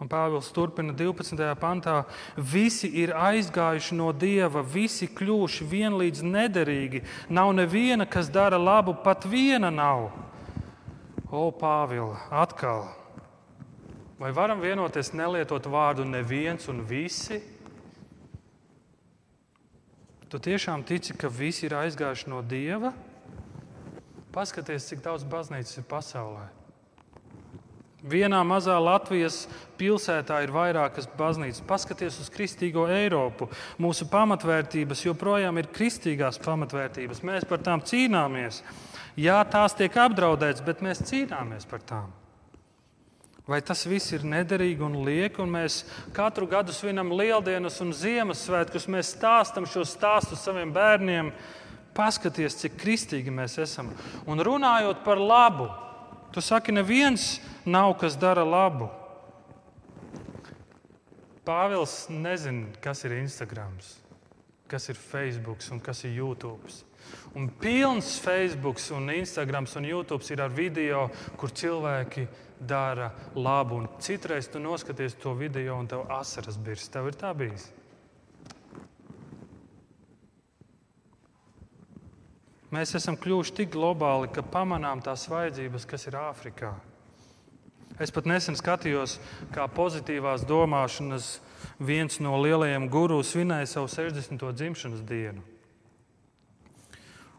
Un 0.00 0.08
Pāvils 0.10 0.48
turpina 0.50 0.96
12. 0.96 1.44
pantā: 1.60 2.00
Visi 2.34 2.88
ir 3.04 3.12
aizgājuši 3.14 4.00
no 4.00 4.08
dieva, 4.16 4.64
visi 4.64 5.12
kļuvuši 5.12 5.68
vienlīdz 5.68 6.24
nederīgi. 6.24 7.04
Nav 7.28 7.52
neviena, 7.54 8.08
kas 8.08 8.32
dara 8.32 8.56
labu, 8.58 8.96
pat 9.04 9.28
viena 9.28 9.70
nav. 9.70 10.08
O, 11.32 11.46
Pāvila, 11.48 12.18
atkal! 12.28 12.90
Vai 14.20 14.34
varam 14.36 14.60
vienoties 14.60 15.14
nelietot 15.16 15.64
vārdu 15.64 16.04
neviens 16.04 16.68
un 16.68 16.82
visi? 16.84 17.38
Tu 20.28 20.40
tiešām 20.44 20.84
tici, 20.84 21.16
ka 21.16 21.32
visi 21.32 21.64
ir 21.70 21.78
aizgājuši 21.80 22.28
no 22.28 22.42
Dieva? 22.44 22.92
Paskaties, 24.36 24.90
cik 24.90 25.00
daudz 25.08 25.24
baznīcas 25.24 25.80
ir 25.80 25.88
pasaulē. 25.88 26.44
Vienā 28.04 28.44
mazā 28.44 28.76
Latvijas 28.76 29.46
pilsētā 29.80 30.44
ir 30.44 30.52
vairākas 30.52 31.08
baznīcas. 31.16 31.64
Paskaties 31.64 32.20
uz 32.20 32.28
kristīgo 32.34 32.84
Eiropu. 32.92 33.48
Mūsu 33.80 34.04
pamatvērtības 34.12 35.08
joprojām 35.08 35.64
ir 35.64 35.72
kristīgās 35.72 36.40
pamatvērtības. 36.44 37.24
Mēs 37.24 37.48
par 37.48 37.64
tām 37.64 37.80
cīnāmies. 37.80 38.60
Jā, 39.18 39.42
tās 39.44 39.74
tiek 39.76 39.92
apdraudētas, 40.00 40.64
bet 40.64 40.80
mēs 40.84 41.02
cīnāmies 41.04 41.66
par 41.68 41.82
tām. 41.84 42.12
Vai 43.42 43.58
tas 43.60 43.82
viss 43.90 44.12
ir 44.14 44.22
nederīgi 44.22 44.84
un 44.86 45.00
lieki, 45.02 45.42
un 45.42 45.50
mēs 45.50 45.80
katru 46.14 46.46
gadu 46.46 46.72
svinam 46.72 47.10
lieldienas 47.12 47.80
un 47.82 47.90
Ziemassvētkus, 47.92 48.86
mēs 48.86 49.16
stāstam 49.16 49.66
šos 49.66 49.96
stāstus 49.96 50.44
saviem 50.46 50.70
bērniem, 50.72 51.32
paskaties, 51.96 52.60
cik 52.62 52.78
kristīgi 52.80 53.34
mēs 53.34 53.58
esam. 53.60 53.90
Un 54.30 54.40
runājot 54.40 55.02
par 55.04 55.20
labu, 55.20 55.66
tu 56.32 56.40
saki, 56.40 56.72
neviens 56.72 57.40
nav, 57.66 57.96
kas 58.00 58.16
dara 58.16 58.46
labu. 58.46 58.88
Pāvils 61.42 62.06
nezina, 62.14 62.70
kas 62.80 63.02
ir 63.04 63.18
Instagram, 63.18 63.74
kas 64.70 64.86
ir 64.88 64.96
Facebook 64.96 65.66
un 65.74 65.82
kas 65.82 66.04
ir 66.06 66.14
YouTube. 66.14 66.70
Un 67.34 67.48
pilns 67.60 68.18
Facebook, 68.20 68.80
un 68.96 69.10
Instagram 69.10 69.66
un 69.76 69.84
YouTube 69.84 70.24
ir 70.30 70.40
ar 70.40 70.50
video, 70.50 71.10
kur 71.36 71.50
cilvēki 71.50 72.26
dara 72.60 73.12
labu. 73.34 73.76
Un 73.76 73.88
citreiz 73.98 74.48
tu 74.48 74.58
noskaties 74.58 75.14
to 75.14 75.34
video, 75.34 75.76
un 75.78 75.86
tev 75.86 76.06
asaras 76.10 76.56
birst. 76.56 76.92
Tev 76.92 77.08
ir 77.08 77.18
tā 77.18 77.34
bijis. 77.34 77.70
Mēs 82.72 82.94
esam 82.96 83.18
kļuvuši 83.20 83.52
tik 83.52 83.74
globāli, 83.74 84.30
ka 84.32 84.40
pamanām 84.40 85.02
tās 85.04 85.26
vajadzības, 85.28 85.84
kas 85.84 86.06
ir 86.08 86.16
Āfrikā. 86.16 86.72
Es 88.00 88.08
pat 88.08 88.24
nesen 88.24 88.56
skatījos, 88.56 89.18
kā 89.52 89.66
pozitīvās 89.68 90.46
domāšanas 90.48 91.34
viens 91.76 92.16
no 92.24 92.38
lielajiem 92.40 92.88
gurū 92.88 93.20
svinēja 93.20 93.68
savu 93.74 93.92
60. 93.92 94.48
dzimšanas 94.56 95.04
dienu. 95.04 95.44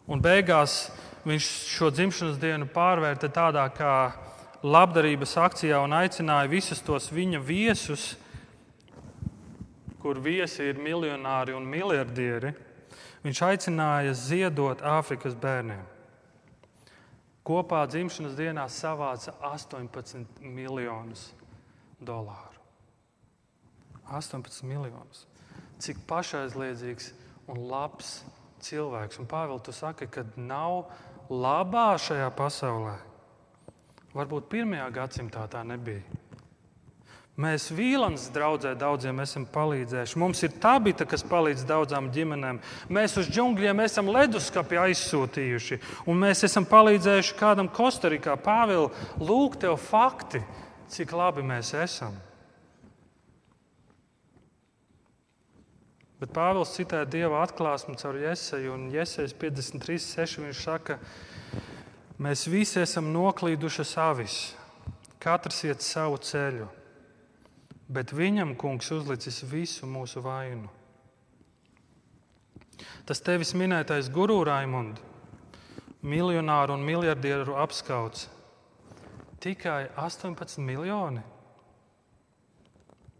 Un 0.08 0.22
beigās 0.24 0.90
viņš 1.24 1.48
šo 1.78 1.92
dzimšanas 1.94 2.42
dienu 2.42 2.68
pārvērta 2.72 3.30
tādā 3.32 3.64
kā 3.76 3.96
labdarības 4.64 5.38
akcijā 5.40 5.80
un 5.84 5.96
aicināja 5.96 6.52
visus 6.52 6.84
tos 6.84 7.12
viņa 7.12 7.40
viesus, 7.44 8.14
kur 10.04 10.20
viesi 10.20 10.68
ir 10.68 10.80
miljonāri 10.84 11.56
un 11.56 11.68
miljardieri 11.68 12.52
Viņš 13.24 13.40
aicināja 13.48 14.14
ziedot 14.20 14.82
Āfrikas 14.84 15.36
bērniem. 15.40 15.84
Kopā 17.48 17.84
dzimšanas 17.88 18.36
dienā 18.36 18.66
savāca 18.72 19.32
18 19.48 20.44
miljonus 20.44 21.30
dolāru. 22.04 22.60
18 24.12 24.68
miljonus. 24.68 25.24
Cik 25.80 26.04
pašaizliedzīgs 26.08 27.12
un 27.52 27.64
labs 27.72 28.18
cilvēks. 28.64 29.20
Un 29.22 29.30
Pāvils, 29.30 29.64
tu 29.66 29.76
saki, 29.76 30.08
ka 30.12 30.26
nav 30.40 30.88
labā 31.30 31.94
šajā 32.02 32.30
pasaulē. 32.38 32.98
Varbūt 34.14 34.52
pirmajā 34.52 34.90
gadsimtā 34.94 35.48
tā 35.50 35.64
nebija. 35.66 36.04
Mēs 37.34 37.72
Vīlāns 37.74 38.28
draudzē 38.30 38.76
daudziem 38.78 39.18
esam 39.24 39.48
palīdzējuši. 39.50 40.20
Mums 40.22 40.44
ir 40.46 40.52
tabita, 40.62 41.08
kas 41.10 41.24
palīdz 41.26 41.64
daudzām 41.66 42.12
ģimenēm. 42.14 42.60
Mēs 42.94 43.18
uz 43.18 43.32
džungļiem 43.34 43.82
esam 43.82 44.12
leduskapi 44.14 44.78
aizsūtījuši, 44.78 45.80
un 46.06 46.22
mēs 46.22 46.46
esam 46.46 46.68
palīdzējuši 46.70 47.40
kādam 47.40 47.72
Kostarikā. 47.74 48.38
Pāvils, 48.38 48.94
lūk, 49.18 49.58
tev 49.66 49.80
fakti, 49.82 50.44
cik 50.94 51.16
labi 51.18 51.42
mēs 51.42 51.74
esam. 51.74 52.14
Bet 56.24 56.32
Pāvils 56.32 56.72
citē 56.72 57.02
Dieva 57.04 57.42
atklāsmi 57.44 57.98
caur 58.00 58.16
Jēzeju, 58.22 58.78
un 58.78 58.86
Jēzus 58.94 59.36
53.6. 59.36 60.40
viņš 60.46 60.62
saka, 60.64 60.96
mēs 62.24 62.48
visi 62.48 62.80
esam 62.80 63.12
noklīduši 63.12 63.84
savis, 63.84 64.38
katrs 65.20 65.66
iet 65.68 65.84
savu 65.84 66.22
ceļu 66.24 66.70
bet 67.94 68.14
viņam 68.16 68.56
kungs 68.58 68.90
uzlicis 68.96 69.44
visu 69.50 69.88
mūsu 69.90 70.24
vainu. 70.24 70.70
Tas 73.08 73.22
tevis 73.22 73.54
minētais 73.58 74.10
guru 74.12 74.40
Raimond, 74.48 75.00
miljonāru 76.02 76.78
un 76.78 76.86
miljardieru 76.88 77.58
apskauts, 77.60 78.30
tikai 79.44 79.92
18 80.00 80.64
miljoni. 80.64 81.24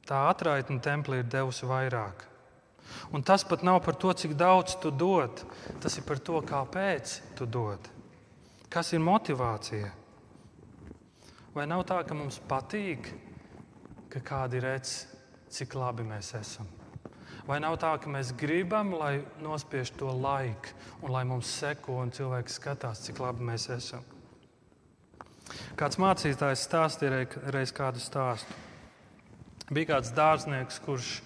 Tā 0.08 0.26
atraitne 0.32 0.82
templī 0.84 1.22
ir 1.22 1.30
devusi 1.32 1.68
vairāk. 1.68 2.26
Un 3.14 3.24
tas 3.26 3.44
pat 3.48 3.64
nav 3.64 3.82
par 3.86 3.98
to, 4.00 4.14
cik 4.14 4.38
daudz 4.38 4.78
tu 4.82 4.92
dod. 4.92 5.44
Tas 5.82 5.98
ir 5.98 6.06
par 6.08 6.20
to, 6.20 6.42
kāpēc 6.46 7.20
tu 7.38 7.46
dod. 7.46 7.92
Kas 8.70 8.94
ir 8.94 9.04
motivācija? 9.04 9.92
Vai 11.54 11.68
nav 11.70 11.86
tā, 11.86 12.00
ka 12.08 12.18
mums 12.18 12.40
patīk 12.50 13.12
ka 14.14 14.22
kādi 14.22 14.62
redz, 14.62 15.08
cik 15.50 15.74
labi 15.74 16.06
mēs 16.06 16.36
esam. 16.38 16.68
Vai 17.48 17.58
nav 17.60 17.80
tā, 17.82 17.96
ka 18.00 18.12
mēs 18.12 18.32
gribam, 18.38 18.94
lai 18.96 19.24
nospiež 19.42 19.92
to 19.98 20.12
laiku, 20.14 20.76
un 21.02 21.12
lai 21.12 21.24
mums 21.28 21.50
seko, 21.50 21.98
un 22.04 22.14
cilvēks 22.14 22.60
skatās, 22.60 23.02
cik 23.08 23.20
labi 23.24 23.48
mēs 23.50 23.66
esam? 23.74 24.06
Kāds 25.80 25.98
mācītājs 26.00 26.68
stāstīja 26.70 27.26
reiz 27.52 27.74
kādu 27.76 28.00
stāstu. 28.00 28.54
Bija 29.74 29.96
kāds 29.96 30.14
dārznieks, 30.16 30.78
kurš 30.86 31.18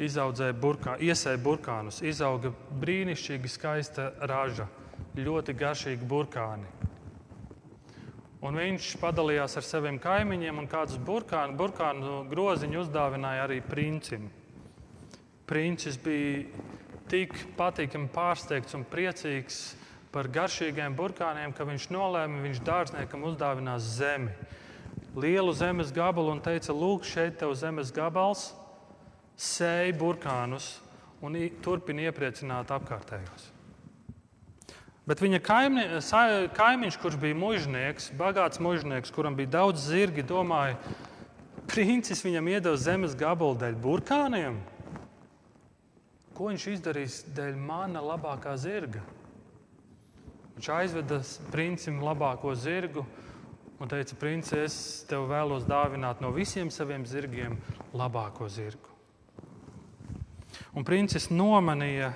izaudzēja 0.00 0.56
burkā, 0.56 0.96
iesēja 1.02 1.40
burkānus, 1.44 2.00
izauga 2.06 2.52
brīnišķīgi 2.80 3.50
skaista 3.50 4.10
raža, 4.30 4.68
ļoti 5.16 5.54
garšīgi 5.58 6.08
burkāni. 6.08 6.68
Un 8.40 8.56
viņš 8.56 8.94
padalījās 9.02 9.58
ar 9.60 9.66
saviem 9.66 9.98
kaimiņiem 10.00 10.62
un 10.62 10.68
kādus 10.70 10.96
burkānu, 11.04 11.58
burkānu 11.60 12.22
groziņu 12.30 12.80
uzdāvināja 12.86 13.44
arī 13.44 13.58
princim. 13.60 14.30
Princis 15.50 15.98
bija 16.00 16.46
tik 17.10 17.34
patīkami 17.58 18.08
pārsteigts 18.14 18.76
un 18.78 18.86
priecīgs 18.88 19.60
par 20.14 20.30
garšīgiem 20.32 20.96
burkāniem, 20.96 21.52
ka 21.52 21.66
viņš 21.68 21.90
nolēma, 21.92 22.40
viņš 22.46 22.62
dārzniekam 22.66 23.26
uzdāvinās 23.28 23.92
zemi. 23.98 24.32
Lielu 25.20 25.52
zemes 25.52 25.92
gabalu 25.92 26.32
un 26.36 26.40
teica, 26.42 26.72
lūk, 26.72 27.04
šeit 27.04 27.36
tev 27.42 27.52
zemes 27.58 27.92
gabals, 27.92 28.52
sēj 29.40 29.94
burkānus 29.96 30.74
un 31.24 31.36
turpini 31.64 32.08
iepriecināt 32.08 32.72
apkārtējos. 32.74 33.48
Bet 35.08 35.22
viņa 35.24 35.40
kaimi, 35.42 35.84
kaimiņš, 36.54 36.98
kurš 37.02 37.16
bija 37.18 37.34
mužnieks, 37.34 38.10
bagāts 38.18 38.60
mužnieks, 38.62 39.10
kuram 39.10 39.34
bija 39.34 39.56
daudz 39.56 39.88
zirgi, 39.88 40.22
domāja, 40.22 40.76
princis 41.70 42.22
viņam 42.22 42.50
iedeva 42.52 42.76
zemes 42.78 43.16
gabalu 43.18 43.56
dēļ 43.58 43.78
burkāniem. 43.80 44.60
Ko 46.36 46.52
viņš 46.52 46.68
izdarīs 46.74 47.16
dēļ 47.34 47.56
mana 47.58 48.04
labākā 48.04 48.54
zirga? 48.60 49.02
Viņš 50.54 50.70
aizveda 50.76 51.18
princim 51.50 51.98
labāko 52.04 52.52
zirgu 52.54 53.06
un 53.80 53.88
teica, 53.88 54.14
princis, 54.20 54.60
es 54.60 54.78
tev 55.08 55.26
vēlos 55.32 55.64
dāvināt 55.68 56.20
no 56.20 56.30
visiem 56.36 56.70
saviem 56.70 57.08
zirgiem 57.08 57.56
labāko 57.96 58.48
zirgu. 58.52 58.99
Un 60.76 60.86
princis 60.86 61.26
nomanīja 61.34 62.12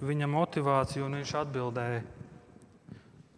viņa 0.00 0.28
motivāciju, 0.32 1.06
un 1.06 1.18
viņš 1.18 1.32
atbildēja: 1.42 2.04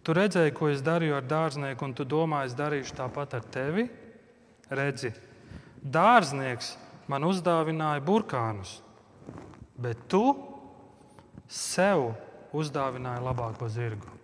Tu 0.06 0.14
redzēji, 0.14 0.54
ko 0.54 0.68
es 0.72 0.82
darīju 0.84 1.16
ar 1.18 1.26
dārznieku, 1.26 1.84
un 1.84 1.94
tu 1.94 2.06
domā, 2.08 2.44
es 2.46 2.54
darīšu 2.58 2.94
tāpat 3.00 3.34
ar 3.38 3.48
tevi? 3.52 3.88
Redzi, 4.68 5.10
dārznieks 5.82 6.76
man 7.08 7.24
uzdāvināja 7.24 8.04
burkānus, 8.04 8.78
bet 9.80 10.06
tu 10.12 10.22
sev 11.48 12.12
uzdāvināji 12.52 13.24
labāko 13.24 13.68
zirgu. 13.72 14.14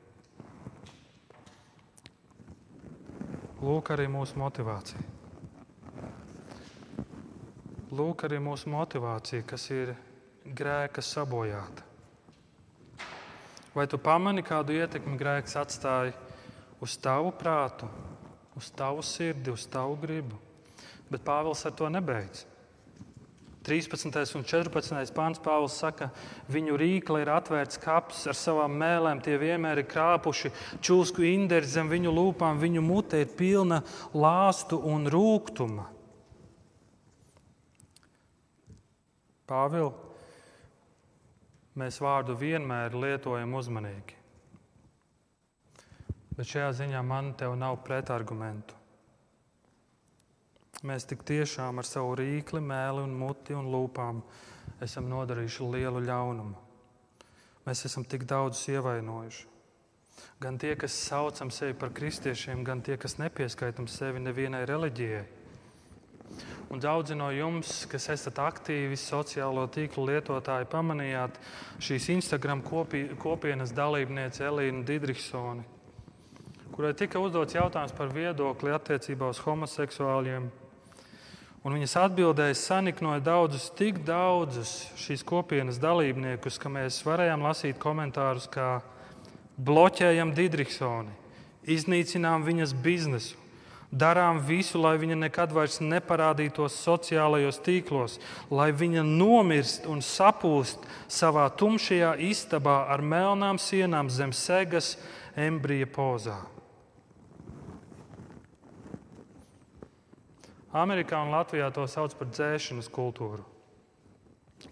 Lūk, 3.64 3.94
arī 3.94 4.06
mūsu 4.12 4.36
motivācija. 4.36 5.00
Lūk, 7.94 8.26
arī 8.26 8.40
mūsu 8.42 8.68
motivācija, 8.68 9.44
kas 9.48 9.64
ir 9.72 9.94
grēka 10.44 11.02
sabojāta. 11.02 11.84
Vai 13.74 13.88
tu 13.90 13.98
pamani, 13.98 14.44
kādu 14.46 14.76
ietekmi 14.76 15.16
grēks 15.18 15.56
atstāja 15.58 16.12
uz 16.84 16.94
tavu 17.00 17.32
prātu, 17.34 17.88
uz 18.54 18.68
tavu 18.76 19.02
sirdi, 19.02 19.50
uz 19.50 19.64
tavu 19.66 19.96
gribu. 19.98 20.38
Bet 21.10 21.24
Pāvils 21.26 21.64
ar 21.66 21.74
to 21.74 21.88
nebeidz. 21.90 22.44
13. 23.64 24.36
un 24.36 24.44
14. 24.44 25.12
pāns 25.16 25.40
Pāvils 25.40 25.78
saka, 25.80 26.10
viņu 26.52 26.76
rīkli 26.76 27.22
ir 27.24 27.32
atvērts 27.32 27.80
kaps 27.80 28.26
ar 28.28 28.36
savām 28.36 28.76
mēlēm, 28.76 29.22
tie 29.24 29.38
vienmēr 29.40 29.80
ir 29.80 29.88
krāpuši 29.88 30.52
čūsku 30.84 31.24
inderi 31.24 31.66
zem 31.66 31.88
viņu 31.88 32.12
lūpām, 32.12 32.60
viņu 32.60 32.84
mute 32.84 33.24
ir 33.24 33.32
pilna 33.32 33.80
lāstu 34.12 34.82
un 34.84 35.08
rūkuma. 35.08 35.88
Pāvils, 39.48 40.13
mēs 41.78 42.00
vārdu 42.02 42.36
vienmēr 42.38 42.94
lietojam 42.94 43.54
uzmanīgi. 43.58 44.20
Bet 46.34 46.50
šajā 46.50 46.70
ziņā 46.80 47.02
man 47.06 47.32
te 47.38 47.46
nav 47.58 47.78
pretargumentu. 47.86 48.74
Mēs 50.84 51.06
tik 51.08 51.22
tiešām 51.24 51.80
ar 51.80 51.86
savu 51.88 52.16
rīkli, 52.18 52.60
mēli, 52.60 53.04
un 53.06 53.14
muti 53.16 53.54
un 53.56 53.70
lūpām 53.72 54.20
esam 54.84 55.06
nodarījuši 55.08 55.68
lielu 55.72 56.02
ļaunumu. 56.04 56.58
Mēs 57.64 57.86
esam 57.88 58.04
tik 58.04 58.26
daudzus 58.28 58.66
ievainojuši. 58.74 59.46
Gan 60.42 60.58
tie, 60.60 60.74
kas 60.76 60.92
saucam 61.06 61.50
sevi 61.54 61.74
par 61.78 61.94
kristiešiem, 61.94 62.64
gan 62.66 62.82
tie, 62.84 62.98
kas 63.00 63.16
nepieskaitam 63.18 63.88
sevi 63.88 64.20
nevienai 64.20 64.66
reliģijai. 64.68 65.24
Un 66.72 66.80
daudzi 66.82 67.14
no 67.14 67.28
jums, 67.30 67.84
kas 67.86 68.08
esat 68.14 68.40
aktīvi 68.42 68.96
sociālo 68.98 69.68
tīklu 69.70 70.08
lietotāji, 70.08 70.66
pamanījāt 70.72 71.38
šīs 71.84 72.08
Instagram 72.16 72.64
kopi, 72.66 73.06
kopienas 73.20 73.74
dalībnieci 73.76 74.42
Elīnu 74.48 74.82
Digriksoni 74.88 75.68
kurai 76.74 76.90
tika 76.98 77.20
uzdots 77.22 77.54
jautājums 77.54 77.94
par 77.94 78.10
viedokli 78.10 78.72
attiecībā 78.74 79.28
uz 79.30 79.38
homoseksuāļiem. 79.44 80.48
Un 81.64 81.76
viņas 81.78 81.94
atbildēja 82.02 82.56
saniknoja 82.58 83.22
daudzus, 83.24 83.68
tik 83.78 84.02
daudzus 84.04 84.72
šīs 85.00 85.22
kopienas 85.24 85.78
dalībniekus, 85.80 86.58
ka 86.60 86.72
mēs 86.72 86.98
varējām 87.06 87.46
lasīt 87.46 87.78
komentārus, 87.80 88.48
kā 88.50 88.82
bloķējam 89.56 90.34
Digriksoni, 90.34 91.14
iznīcinām 91.76 92.44
viņas 92.44 92.74
biznesu, 92.84 93.38
darām 93.92 94.40
visu, 94.44 94.80
lai 94.80 94.96
viņa 95.00 95.18
nekad 95.18 95.52
vairs 95.54 95.80
neparādītos 95.82 96.78
sociālajos 96.84 97.60
tīklos, 97.64 98.18
lai 98.50 98.70
viņa 98.72 99.04
nomirst 99.06 99.88
un 99.90 100.02
sapūst 100.02 100.86
savā 101.08 101.46
tumšajā 101.58 102.16
istabā 102.30 102.84
ar 102.92 103.02
melnām 103.02 103.60
sienām 103.60 104.10
zem 104.10 104.32
segas 104.32 104.96
embrija 105.36 105.86
pozā. 105.90 106.40
Amerikā 110.74 111.20
un 111.22 111.30
Latvijā 111.30 111.68
to 111.70 111.86
sauc 111.86 112.16
par 112.18 112.32
dzēšanas 112.34 112.88
kultūru. 112.90 113.44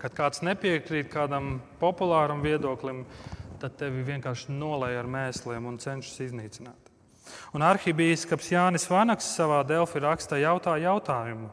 Kad 0.02 0.16
kāds 0.16 0.40
nepiekrīt 0.42 1.10
kādam 1.12 1.60
populāram 1.78 2.42
viedoklim, 2.42 3.04
tad 3.62 3.76
tevi 3.78 4.02
vienkārši 4.08 4.50
nolēja 4.56 5.04
ar 5.04 5.10
mēsliem 5.10 5.68
un 5.70 5.78
cenšas 5.78 6.24
iznīcināt. 6.26 6.81
Un 7.54 7.64
arhibīskaps 7.66 8.50
Jānis 8.52 8.88
Vanaks 8.90 9.28
savā 9.36 9.62
Delfi 9.66 10.02
rakstā 10.02 10.40
jautā 10.42 10.76
jautājumu, 10.82 11.50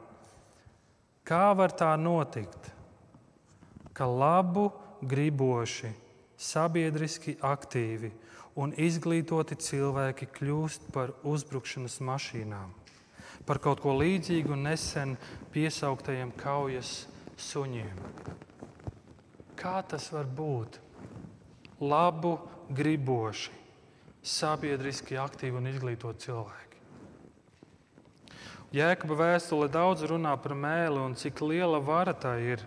kā 1.28 1.52
var 1.58 1.76
tā 1.76 1.92
notikt, 2.00 2.72
ka 3.94 4.08
labu 4.08 4.70
griboši, 5.02 5.94
sabiedriski 6.40 7.36
aktīvi 7.44 8.12
un 8.60 8.74
izglītoti 8.80 9.60
cilvēki 9.60 10.30
kļūst 10.40 10.92
par 10.96 11.14
uzbrukšanas 11.28 12.00
mašīnām 12.04 12.80
par 13.50 13.58
kaut 13.64 13.82
ko 13.84 13.96
līdzīgu 13.98 14.54
nesen 14.60 15.16
piesauktajiem 15.54 16.30
kaujas 16.38 17.08
suņiem. 17.40 17.96
Kā 19.60 19.80
tas 19.90 20.10
var 20.14 20.28
būt? 20.30 20.80
Labu, 21.80 22.36
griboši, 22.76 23.56
sabiedriski 24.30 25.18
aktīvi 25.20 25.60
un 25.60 25.70
izglītoti 25.72 26.28
cilvēki. 26.28 26.82
Jēkaba 28.76 29.18
vēstule 29.18 29.70
daudz 29.74 30.06
runā 30.06 30.36
par 30.38 30.54
mēli 30.54 31.02
un 31.02 31.18
cik 31.18 31.42
liela 31.42 31.80
vara 31.82 32.14
tā 32.14 32.36
ir. 32.44 32.62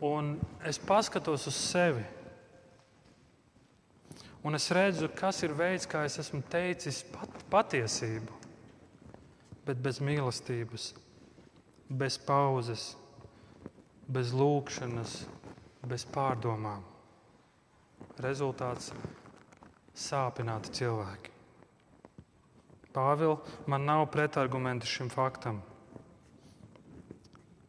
Un 0.00 0.36
es 0.64 0.78
paskatos 0.80 1.44
uz 1.50 1.58
sevi. 1.58 2.06
Un 4.46 4.56
es 4.56 4.70
redzu, 4.72 5.10
kas 5.12 5.42
ir 5.44 5.52
veids, 5.58 5.84
kā 5.90 6.06
es 6.08 6.16
esmu 6.22 6.40
teicis 6.48 7.02
pat, 7.12 7.42
patiesību 7.52 8.38
bet 9.68 9.80
bez 9.84 9.98
mīlestības, 10.00 10.92
bez 12.00 12.16
pauzes, 12.24 12.94
bez 14.08 14.32
lūkšanas, 14.32 15.18
bez 15.88 16.06
pārdomām. 16.08 16.86
Rezultāts- 18.24 18.92
sāpināti 19.98 20.72
cilvēki. 20.78 21.34
Pāvils, 22.94 23.56
man 23.70 23.84
nav 23.86 24.06
pretargumenti 24.14 24.88
šim 24.88 25.10
faktam. 25.12 25.60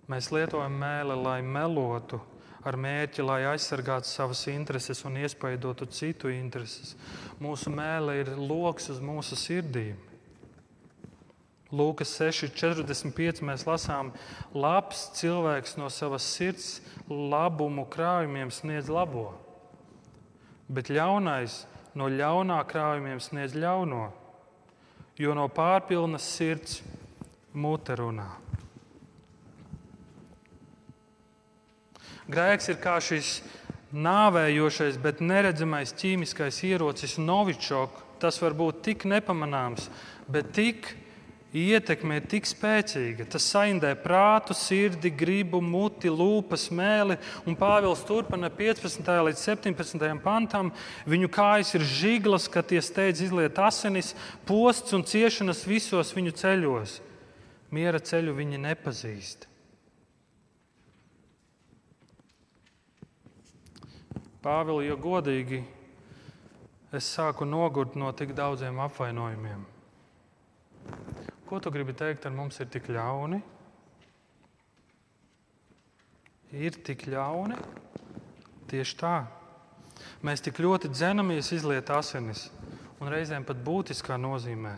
Mēs 0.09 0.31
lietojam 0.33 0.73
mēli, 0.81 1.15
lai 1.21 1.39
melotu, 1.45 2.17
ar 2.65 2.77
mērķi, 2.79 3.23
lai 3.23 3.43
aizsargātu 3.51 4.09
savas 4.09 4.41
intereses 4.51 5.03
un 5.05 5.19
iespaidotu 5.21 5.87
citu 5.93 6.31
intereses. 6.33 6.95
Mūsu 7.39 7.71
mēlē 7.73 8.19
ir 8.23 8.31
lokus 8.35 8.89
uz 8.95 9.01
mūsu 9.03 9.37
sirdīm. 9.39 9.99
Lūkas 11.69 12.15
6,45 12.17 13.43
mēs 13.45 13.67
lasām, 13.67 14.09
labs 14.57 15.03
cilvēks 15.19 15.75
no 15.77 15.91
savas 15.93 16.25
sirds 16.25 16.79
labumu 17.05 17.85
krājumiem 17.93 18.49
sniedz 18.49 18.89
labo, 18.89 19.27
bet 20.65 20.89
ļaunais 20.89 21.61
no 21.97 22.10
ļaunā 22.12 22.60
krājumiem 22.69 23.21
sniedz 23.23 23.56
ļauno, 23.58 24.10
jo 25.19 25.34
no 25.38 25.47
pārpilnas 25.52 26.28
sirds 26.38 26.82
mute 27.54 27.95
runā. 27.97 28.30
Grēks 32.30 32.69
ir 32.69 32.78
kā 32.78 32.99
šis 33.02 33.39
nāvējošais, 33.89 34.99
bet 35.02 35.21
neredzamais 35.23 35.95
ķīmiskais 35.97 36.62
ierocis, 36.67 37.17
novičok. 37.17 38.06
Tas 38.19 38.38
var 38.43 38.54
būt 38.54 38.84
tik 38.86 39.06
nepamanāms, 39.08 39.88
bet 40.30 40.52
tik 40.54 40.91
ietekme 41.55 42.19
ir 42.19 42.27
tik 42.29 42.45
spēcīga. 42.45 43.25
Tas 43.29 43.47
saindē 43.49 43.91
prātu, 43.97 44.53
sirdi, 44.57 45.09
gribu, 45.09 45.62
muti, 45.62 46.12
lūpas, 46.12 46.67
mēli. 46.73 47.17
Un 47.49 47.57
Pāvils 47.57 48.03
turpina 48.05 48.51
15. 48.53 49.09
līdz 49.29 49.43
17. 49.43 50.09
pantam. 50.23 50.71
Viņu 51.09 51.29
kājas 51.33 51.73
ir 51.77 51.85
žiglas, 51.85 52.49
kad 52.51 52.69
tie 52.69 52.81
steidz 52.85 53.23
izliet 53.25 53.57
asinis, 53.57 54.13
posts 54.49 54.93
un 54.93 55.05
ciešanas 55.05 55.65
visos 55.69 56.13
viņu 56.15 56.35
ceļos. 56.38 56.99
Miera 57.73 58.01
ceļu 58.01 58.33
viņi 58.38 58.62
nepazīst. 58.65 59.49
Pāvils, 64.39 64.85
jo 64.88 64.95
godīgi, 64.95 65.65
es 66.95 67.09
sāku 67.12 67.45
nogurt 67.45 67.97
no 67.99 68.13
tik 68.15 68.31
daudziem 68.38 68.79
apvainojumiem. 68.85 69.67
Ko 71.49 71.57
tu 71.57 71.71
gribi 71.73 71.95
teikt, 71.97 72.27
ar 72.29 72.33
mums 72.38 72.59
ir 72.62 72.67
tik 72.69 72.91
ļauni? 72.93 73.39
Ir 76.53 76.77
tik 76.85 77.07
ļauni? 77.09 77.57
Tieši 78.69 78.97
tā. 78.99 79.15
Mēs 80.21 80.45
tik 80.45 80.62
ļoti 80.62 80.91
dzenamies 80.93 81.49
izliet 81.57 81.89
asinis, 81.89 82.51
un 83.01 83.09
reizēm 83.09 83.47
pat 83.49 83.65
būtiskā 83.65 84.19
nozīmē. 84.21 84.75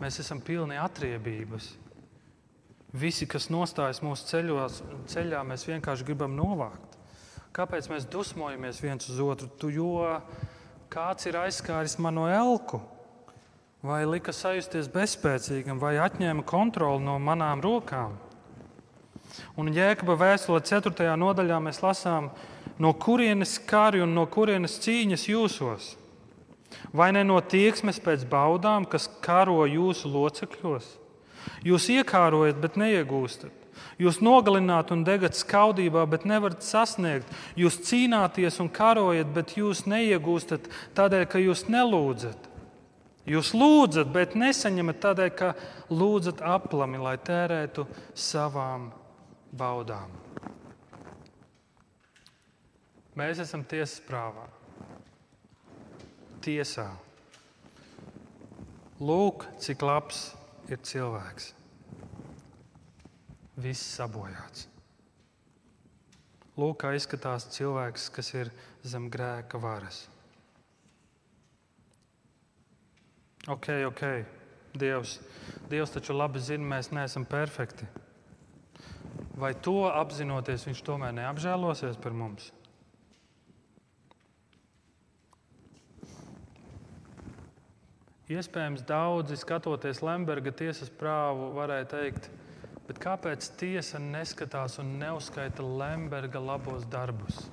Mēs 0.00 0.22
esam 0.24 0.40
pilni 0.40 0.80
atriebības. 0.80 1.74
Visi, 2.96 3.28
kas 3.28 3.50
nostājas 3.52 4.00
mūsu 4.00 4.30
ceļos, 4.30 4.80
ceļā, 5.12 5.44
mēs 5.44 5.68
vienkārši 5.68 6.08
gribam 6.08 6.32
novākt. 6.40 6.96
Kāpēc 7.52 7.92
mēs 7.92 8.08
dusmojamies 8.08 8.80
viens 8.80 9.12
uz 9.12 9.20
otru? 9.20 9.52
Tu, 9.60 9.74
jo 9.76 9.92
kāds 10.88 11.28
ir 11.28 11.36
aizskāris 11.36 11.98
manu 12.00 12.24
elku, 12.32 12.80
vai 13.82 14.02
lika 14.06 14.32
sajusties 14.34 14.88
bezspēcīgam, 14.90 15.78
vai 15.78 15.96
atņēma 16.02 16.42
kontroli 16.46 17.04
no 17.04 17.18
manām 17.22 17.62
rokām. 17.62 18.16
Un 19.58 19.70
Jēkabā 19.74 20.16
vēstulē 20.18 20.62
4. 20.66 21.14
nodaļā 21.18 21.60
mēs 21.62 21.78
lasām, 21.84 22.32
no 22.78 22.92
kurienes 22.94 23.58
kari 23.68 24.02
un 24.02 24.14
no 24.16 24.26
kurienes 24.26 24.78
cīņas 24.82 25.28
jūsos. 25.30 25.92
Vai 26.92 27.12
ne 27.14 27.22
no 27.24 27.38
tieksmes 27.40 28.00
pēc 28.02 28.26
baudām, 28.28 28.84
kas 28.84 29.08
karo 29.22 29.62
jūsu 29.66 30.10
locekļos? 30.10 30.90
Jūs 31.64 31.88
iekārojat, 31.94 32.58
bet 32.60 32.76
neiegūstat. 32.76 33.54
Jūs 33.98 34.18
nogalināt 34.22 34.90
un 34.94 35.04
degat 35.06 35.38
skaudībā, 35.38 36.04
bet 36.10 36.26
nevarat 36.26 36.66
sasniegt. 36.66 37.30
Jūs 37.58 37.78
cīnāties 37.86 38.58
un 38.62 38.70
karojat, 38.74 39.30
bet 39.34 39.54
jūs 39.58 39.84
neiegūstat 39.90 40.66
tādēļ, 40.98 41.24
ka 41.30 41.42
jūs 41.42 41.66
nelūdzat. 41.70 42.48
Jūs 43.28 43.50
lūdzat, 43.52 44.08
bet 44.12 44.32
nesaņemat 44.40 45.02
tādēļ, 45.04 45.30
ka 45.36 45.50
lūdzat 45.92 46.40
aplami, 46.40 47.00
lai 47.02 47.18
tērētu 47.20 47.84
savām 48.16 48.88
baudām. 49.52 50.14
Mēs 53.18 53.42
esam 53.42 53.66
tiesas 53.68 53.98
prāvā, 54.06 54.46
tiesā. 56.44 56.88
Lūk, 58.98 59.44
cik 59.60 59.84
labs 59.84 60.22
ir 60.70 60.80
cilvēks. 60.82 61.52
Viss 63.58 63.94
sabojāts. 63.98 64.68
Lūk, 66.58 66.80
kā 66.80 66.94
izskatās 66.96 67.46
cilvēks, 67.54 68.08
kas 68.14 68.32
ir 68.34 68.52
zem 68.86 69.10
grēka 69.12 69.60
varas. 69.62 70.06
Ok, 73.48 73.68
ok, 73.88 74.02
Dievs, 74.76 75.14
Dievs 75.70 75.94
taču 75.94 76.12
labi 76.12 76.40
zina, 76.44 76.66
mēs 76.76 76.90
neesam 76.92 77.24
perfekti. 77.24 77.86
Vai 79.38 79.54
to 79.54 79.86
apzinoties, 79.88 80.66
Viņš 80.68 80.82
tomēr 80.84 81.14
neapžēlosies 81.16 81.96
par 82.02 82.12
mums? 82.12 82.50
Iespējams, 88.28 88.82
daudzi 88.84 89.38
skatoties 89.40 90.02
Lemberga 90.04 90.52
tiesas 90.52 90.90
prāvu, 90.92 91.48
varēja 91.56 91.86
teikt, 91.94 92.28
bet 92.84 93.00
kāpēc 93.00 93.48
tiesa 93.56 93.96
neskatās 94.02 94.76
un 94.82 94.98
neuzskaita 95.00 95.64
Lemberga 95.64 96.42
labos 96.50 96.84
darbus? 96.92 97.46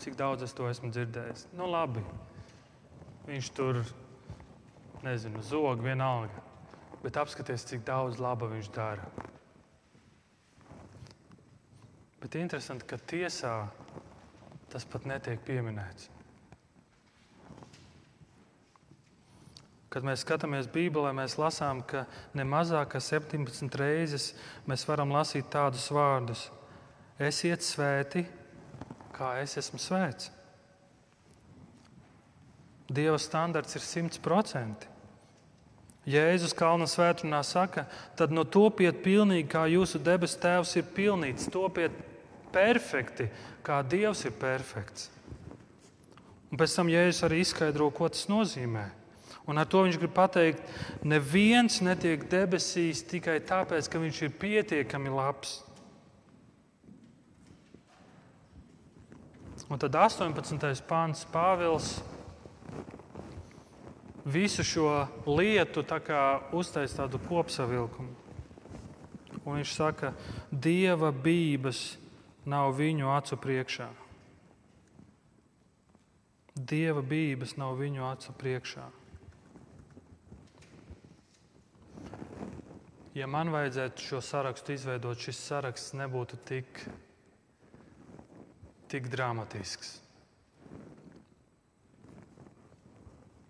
Cik 0.00 0.16
daudz 0.16 0.48
es 0.48 0.56
to 0.56 0.70
esmu 0.70 0.88
dzirdējis? 0.94 1.50
Nu, 1.58 1.68
labi. 1.68 2.06
Viņš 3.28 3.48
tur, 3.52 3.82
nezinu, 5.04 5.42
zog 5.44 5.82
vienalga. 5.84 6.40
Bet 7.02 7.18
apskaties, 7.20 7.66
cik 7.68 7.82
daudz 7.84 8.16
laba 8.22 8.48
viņš 8.48 8.70
dara. 8.72 9.04
Bet 12.22 12.38
interesanti, 12.40 12.86
ka 12.88 12.96
tiesā 12.96 13.52
tas 14.72 14.86
pat 14.88 15.04
netiek 15.06 15.44
pieminēts. 15.44 16.08
Kad 19.92 20.04
mēs 20.04 20.24
skatāmies 20.24 20.68
Bībelē, 20.72 21.12
mēs 21.16 21.36
lasām, 21.40 21.84
ka 21.84 22.06
ne 22.36 22.44
mazāk 22.48 22.94
kā 22.96 23.00
17 23.00 23.76
reizes 23.80 24.32
mēs 24.68 24.84
varam 24.88 25.12
lasīt 25.12 25.52
tādus 25.52 25.86
vārdus: 25.92 26.48
Esiet 27.20 27.64
svēti, 27.64 28.24
kā 29.16 29.36
es 29.44 29.56
esmu 29.60 29.80
svēts. 29.80 30.32
Dieva 32.88 33.18
standarts 33.20 33.76
ir 33.76 33.84
100%. 33.84 34.88
Jēzus 36.08 36.54
Kalna 36.56 36.86
svētdienā 36.88 37.42
saka, 37.44 37.84
tad 38.16 38.32
no 38.32 38.46
topiet 38.48 39.02
pilnīgi, 39.04 39.48
kā 39.52 39.66
jūsu 39.68 40.00
debesu 40.00 40.38
Tēvs 40.40 40.72
ir 40.80 40.86
pilnīgs, 40.96 41.50
topiet 41.52 41.92
perfekti, 42.54 43.28
kā 43.66 43.82
Dievs 43.84 44.24
ir 44.24 44.32
perfekts. 44.40 45.10
Un 46.48 46.56
pēc 46.56 46.78
tam 46.78 46.88
Jēzus 46.88 47.26
arī 47.28 47.42
izskaidro, 47.44 47.90
ko 47.92 48.08
tas 48.08 48.24
nozīmē. 48.30 48.86
Un 49.48 49.60
ar 49.60 49.68
to 49.68 49.82
viņš 49.84 49.96
grib 50.00 50.12
pateikt, 50.16 50.60
neviens 51.04 51.80
netiek 51.84 52.24
debesīs 52.28 53.04
tikai 53.08 53.38
tāpēc, 53.44 53.88
ka 53.88 54.00
viņš 54.00 54.24
ir 54.24 54.36
pietiekami 54.40 55.12
labs. 55.12 55.58
Un 59.68 59.80
tad 59.80 59.92
18. 59.92 60.84
pāns 60.88 61.26
Pāvils 61.28 61.98
visu 64.28 64.64
šo 64.64 64.88
lietu 65.26 65.82
tā 65.88 66.00
uztaisīja 66.52 67.04
tādu 67.04 67.20
kopsavilkumu. 67.28 68.14
Un 69.44 69.56
viņš 69.56 69.72
saka, 69.72 70.12
Dieva 70.52 71.10
bības 71.12 71.96
nav 72.48 72.74
viņu 72.76 73.08
acu 73.14 73.38
priekšā. 73.40 73.88
Dieva 76.58 77.02
bības 77.06 77.54
nav 77.56 77.76
viņu 77.78 78.04
acu 78.10 78.34
priekšā. 78.40 78.86
Ja 83.16 83.26
man 83.26 83.50
vajadzētu 83.50 84.04
šo 84.04 84.20
sarakstu 84.22 84.74
izveidot, 84.76 85.18
šis 85.18 85.40
saraksts 85.48 85.94
nebūtu 85.96 86.38
tik, 86.46 86.82
tik 88.90 89.08
dramatisks. 89.10 89.96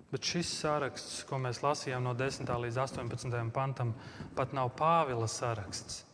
Bet 0.08 0.24
šis 0.24 0.48
saraksts, 0.62 1.22
ko 1.28 1.36
mēs 1.42 1.60
lasījām 1.60 2.06
no 2.06 2.14
10. 2.16 2.48
līdz 2.64 2.78
18. 2.80 3.34
pantam, 3.52 3.92
pat 4.36 4.54
nav 4.56 4.72
Pāvila 4.78 5.28
saraksts. 5.28 6.04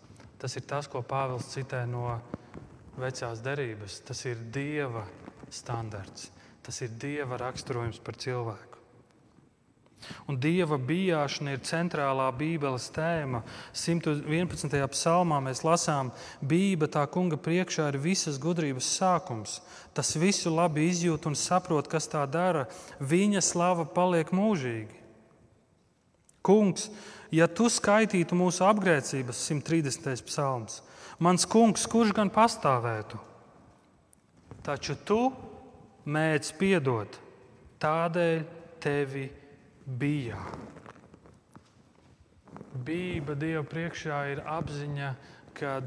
Tas 0.43 0.57
ir 0.59 0.67
tas, 0.67 0.89
ko 0.91 1.05
Pāvils 1.07 1.47
citē 1.53 1.85
no 1.87 2.09
vecās 2.99 3.43
derības. 3.45 4.01
Tas 4.09 4.25
ir 4.27 4.43
Dieva 4.55 5.05
standarts, 5.47 6.31
tas 6.67 6.83
ir 6.83 6.97
Dieva 6.99 7.39
raksturojums 7.39 8.03
par 8.03 8.19
cilvēku. 8.19 8.74
Un 10.29 10.39
dieva 10.41 10.79
bijāšana 10.81 11.55
ir 11.55 11.63
centrālā 11.67 12.27
Bībeles 12.37 12.91
tēma. 12.95 13.43
111. 13.77 14.75
psalmā 14.95 15.41
mēs 15.45 15.65
lasām, 15.67 16.13
Bība 16.41 16.89
tā 16.91 17.05
kunga 17.11 17.39
priekšā 17.41 17.91
ir 17.93 18.01
visas 18.03 18.41
gudrības 18.41 18.89
sākums. 18.99 19.61
Tas 19.95 20.15
visu 20.19 20.53
labi 20.55 20.89
izjūt 20.91 21.29
un 21.31 21.39
saprot, 21.39 21.89
kas 21.91 22.11
tā 22.11 22.25
dara. 22.31 22.67
Viņa 23.01 23.45
slava 23.45 23.87
paliek 23.87 24.33
mūžīgi. 24.35 25.03
Kungs, 26.45 26.91
ja 27.33 27.47
tu 27.49 27.71
skaitītu 27.73 28.37
mūsu 28.37 28.67
apgrēcības, 28.69 29.47
130. 29.49 30.27
psalms, 30.29 30.83
mans 31.17 31.47
kungs, 31.49 31.87
kurš 31.89 32.13
gan 32.17 32.29
pastāvētu? 32.33 33.17
Taču 34.65 34.97
tu 35.09 35.21
mēdz 36.05 36.53
piedot, 36.61 37.17
tādēļ 37.81 38.45
tevi 38.85 39.25
bija. 39.87 40.39
Bība 42.75 43.37
Dieva 43.39 43.63
priekšā 43.67 44.19
ir 44.33 44.43
apziņa, 44.49 45.15
ka 45.55 45.79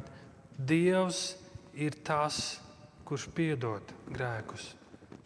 Dievs 0.57 1.35
ir 1.77 1.97
tas, 2.07 2.59
kurš 3.07 3.27
piedod 3.35 3.91
grēkus. 4.09 4.71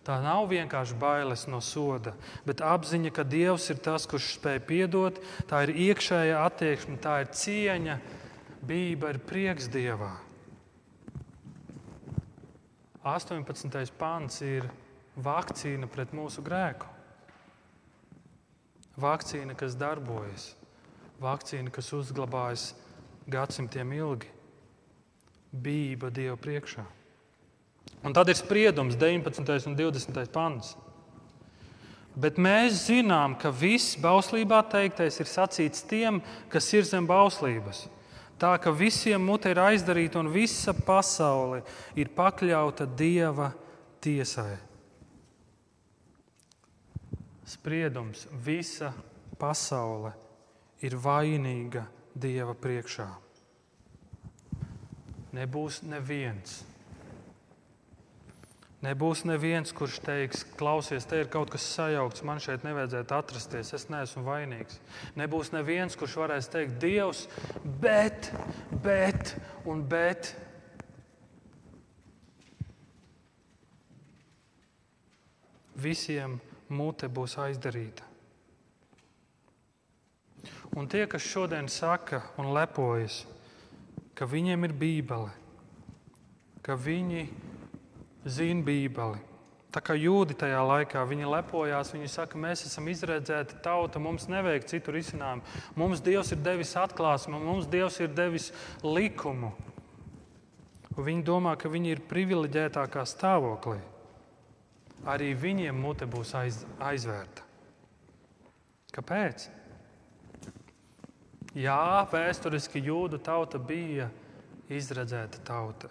Tā 0.02 0.18
nav 0.24 0.48
vienkārši 0.50 0.98
bailes 0.98 1.46
no 1.46 1.60
soda, 1.62 2.16
bet 2.46 2.64
apziņa, 2.66 3.12
ka 3.14 3.24
Dievs 3.24 3.70
ir 3.70 3.82
tas, 3.86 4.08
kurš 4.10 4.34
spēj 4.40 4.60
piedot. 4.66 5.22
Tā 5.50 5.62
ir 5.68 5.76
iekšējā 5.92 6.42
attieksme, 6.42 6.98
tā 7.02 7.20
ir 7.22 7.30
cieņa. 7.38 8.00
Bība 8.66 9.14
ir 9.14 9.22
prieks 9.26 9.70
Dievā. 9.74 10.12
18. 13.06 13.94
pāns 13.98 14.42
ir 14.46 14.68
vakcīna 15.18 15.90
pret 15.90 16.12
mūsu 16.14 16.44
grēku. 16.46 16.90
Vakcīna, 19.00 19.56
kas 19.56 19.78
darbojas, 19.80 20.52
vakcīna, 21.22 21.72
kas 21.72 21.92
uzglabājas 21.96 22.72
gadsimtiem 23.32 23.94
ilgi, 23.96 24.28
bība 25.52 26.12
Dieva 26.12 26.36
priekšā. 26.40 26.84
Un 28.04 28.16
tad 28.16 28.32
ir 28.32 28.38
spriedums 28.40 28.98
19. 29.00 29.68
un 29.70 29.78
20. 29.78 30.22
pants. 30.34 30.76
Bet 32.12 32.36
mēs 32.36 32.88
zinām, 32.90 33.38
ka 33.40 33.54
viss 33.56 33.96
bauslībā 33.96 34.60
teiktais 34.72 35.22
ir 35.22 35.30
sacīts 35.30 35.86
tiem, 35.88 36.20
kas 36.52 36.68
ir 36.76 36.84
zem 36.88 37.08
bauslības. 37.08 37.86
Tā 38.42 38.58
ka 38.60 38.74
visiem 38.74 39.22
mute 39.24 39.54
ir 39.54 39.62
aizdarīta 39.62 40.20
un 40.20 40.32
visa 40.34 40.74
pasaule 40.74 41.62
ir 41.96 42.12
pakļauta 42.12 42.90
Dieva 42.98 43.52
tiesai 44.02 44.58
spriedums, 47.52 48.26
visa 48.46 48.94
pasaule 49.40 50.14
ir 50.84 50.96
vainīga 51.00 51.86
Dieva 52.12 52.56
priekšā. 52.58 53.08
Nebūs 55.32 55.80
neviens. 55.88 56.60
Nebūs 58.82 59.22
neviens, 59.30 59.70
kurš 59.78 60.00
teiks, 60.02 60.42
klausies, 60.58 61.06
te 61.06 61.20
ir 61.22 61.30
kaut 61.32 61.52
kas 61.54 61.68
sajaukts, 61.78 62.24
man 62.26 62.42
šeit 62.42 62.66
nevajadzētu 62.66 63.14
atrasties, 63.14 63.70
es 63.78 63.86
neesmu 63.94 64.26
vainīgs. 64.26 64.80
Nebūs 65.22 65.54
neviens, 65.54 65.96
kurš 65.96 66.18
varēs 66.24 66.50
teikt, 66.50 66.80
Dievs, 66.82 67.28
bet, 67.84 68.32
bet 68.84 69.36
un 69.70 69.86
bet. 69.86 70.34
Visiem 75.82 76.42
mute 76.72 77.10
būs 77.12 77.38
aizdarīta. 77.42 78.08
Un 80.80 80.88
tie, 80.88 81.04
kas 81.12 81.26
šodien 81.28 81.68
saka 81.70 82.24
un 82.40 82.54
lepojas, 82.56 83.26
ka 84.16 84.26
viņiem 84.26 84.70
ir 84.70 84.74
bībele, 84.74 85.34
ka 86.64 86.78
viņi 86.80 87.28
zina 88.26 88.64
bībeli, 88.66 89.20
Tā 89.72 89.80
kā 89.80 89.96
jūdi 89.96 90.36
tajā 90.36 90.60
laikā, 90.68 91.02
viņi 91.08 91.30
lepojās, 91.32 91.94
viņi 91.96 92.10
saka, 92.12 92.40
mēs 92.40 92.66
esam 92.68 92.90
izredzēti 92.92 93.62
tauta, 93.64 94.02
mums 94.04 94.28
nevajag 94.28 94.66
citu 94.68 94.92
risinājumu. 94.92 95.46
Mums 95.80 96.02
Dievs 96.04 96.34
ir 96.36 96.42
devis 96.44 96.74
atklāsmu, 96.76 97.40
mums 97.40 97.70
Dievs 97.72 98.02
ir 98.04 98.12
devis 98.12 98.50
likumu. 98.84 99.54
Un 100.92 101.08
viņi 101.08 101.24
domā, 101.24 101.56
ka 101.56 101.72
viņi 101.72 101.96
ir 101.96 102.04
privileģētākā 102.10 103.06
stāvoklī. 103.08 103.80
Arī 105.10 105.32
viņiem 105.34 105.78
mute 105.82 106.06
būs 106.06 106.36
aiz, 106.38 106.62
aizvērta. 106.78 107.48
Kāpēc? 108.94 109.48
Jā, 111.58 112.06
vēsturiski 112.12 112.84
jūdu 112.86 113.18
tauta 113.24 113.60
bija 113.60 114.12
izredzēta 114.72 115.42
tauta. 115.48 115.90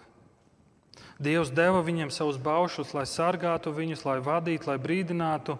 Dievs 1.21 1.51
deva 1.53 1.83
viņiem 1.85 2.09
savus 2.13 2.39
baušus, 2.41 2.95
lai 2.97 3.05
sargātu 3.05 3.73
viņus, 3.75 4.05
lai 4.07 4.17
vadītu, 4.25 4.71
lai 4.71 4.79
brīdinātu, 4.81 5.57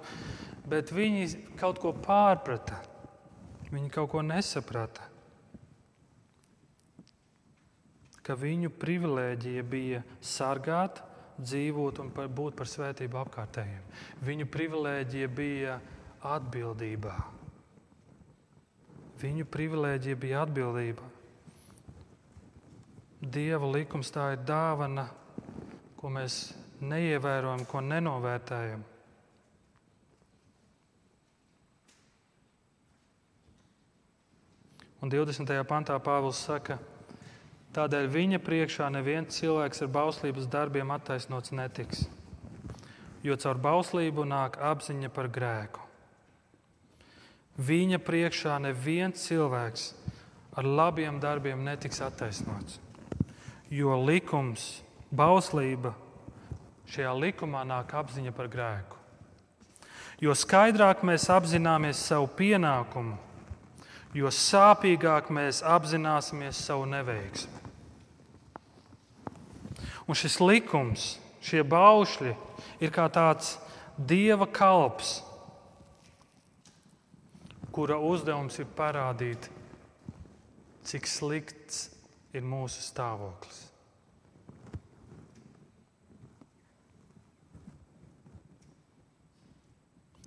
bet 0.65 0.89
viņi 0.93 1.27
kaut 1.59 1.81
ko 1.83 1.93
pārprata. 1.93 2.79
Viņi 3.71 3.91
kaut 3.93 4.09
ko 4.11 4.23
nesaprata. 4.25 5.05
Ka 8.25 8.35
viņu 8.37 8.71
privilēģija 8.81 9.63
bija 9.69 10.01
sargāt, 10.21 10.99
dzīvot 11.43 12.01
un 12.03 12.11
par, 12.15 12.27
būt 12.31 12.57
par 12.59 12.69
svētību 12.69 13.21
apkārtējiem. 13.21 13.85
Viņu 14.25 14.49
privilēģija 14.51 15.31
bija 15.35 15.79
atbildībā. 16.33 17.15
Viņu 19.21 19.47
privilēģija 19.53 20.19
bija 20.21 20.45
atbildība. 20.45 21.09
Dieva 23.21 23.67
likums 23.69 24.09
tā 24.13 24.31
ir 24.33 24.45
dāvana 24.47 25.09
ko 26.01 26.09
mēs 26.09 26.35
neievērojam, 26.81 27.61
ko 27.69 27.81
nenovērtējam. 27.85 28.81
Un 35.01 35.13
20. 35.13 35.53
pantā 35.69 35.97
Pāvils 36.01 36.41
saka, 36.47 36.79
tādēļ 37.75 38.09
viņa 38.11 38.39
priekšā 38.43 38.89
neviens 38.91 39.37
cilvēks 39.37 39.85
ar 39.85 39.91
bauslības 39.93 40.49
darbiem 40.51 40.91
attaisnots 40.91 41.53
netiks, 41.55 42.05
jo 43.23 43.37
caur 43.39 43.59
bauslību 43.61 44.25
nāk 44.27 44.59
apziņa 44.59 45.11
par 45.13 45.29
grēku. 45.31 45.87
Viņa 47.61 47.99
priekšā 48.03 48.57
neviens 48.63 49.23
cilvēks 49.27 49.91
ar 50.57 50.67
labiem 50.67 51.19
darbiem 51.23 51.63
netiks 51.63 52.01
attaisnots, 52.03 52.79
jo 53.71 53.95
likums 54.03 54.81
bauslība, 55.11 55.93
šajā 56.91 57.11
likumā 57.15 57.63
nāk 57.67 57.93
apziņa 57.95 58.33
par 58.35 58.49
grēku. 58.51 58.99
Jo 60.21 60.35
skaidrāk 60.37 61.01
mēs 61.07 61.29
apzināmies 61.33 62.03
savu 62.03 62.27
pienākumu, 62.37 63.15
jo 64.13 64.29
sāpīgāk 64.29 65.31
mēs 65.33 65.63
apzināsimies 65.65 66.59
savu 66.67 66.85
neveiksmi. 66.91 67.60
Un 70.11 70.17
šis 70.19 70.41
likums, 70.43 71.03
šie 71.39 71.61
baušļi, 71.63 72.33
ir 72.83 72.89
kā 72.91 73.05
tāds 73.07 73.53
dieva 73.95 74.43
kalps, 74.43 75.21
kura 77.71 77.95
uzdevums 77.95 78.57
ir 78.59 78.67
parādīt, 78.75 79.45
cik 80.83 81.07
slikts 81.07 81.85
ir 82.35 82.43
mūsu 82.43 82.83
stāvoklis. 82.83 83.61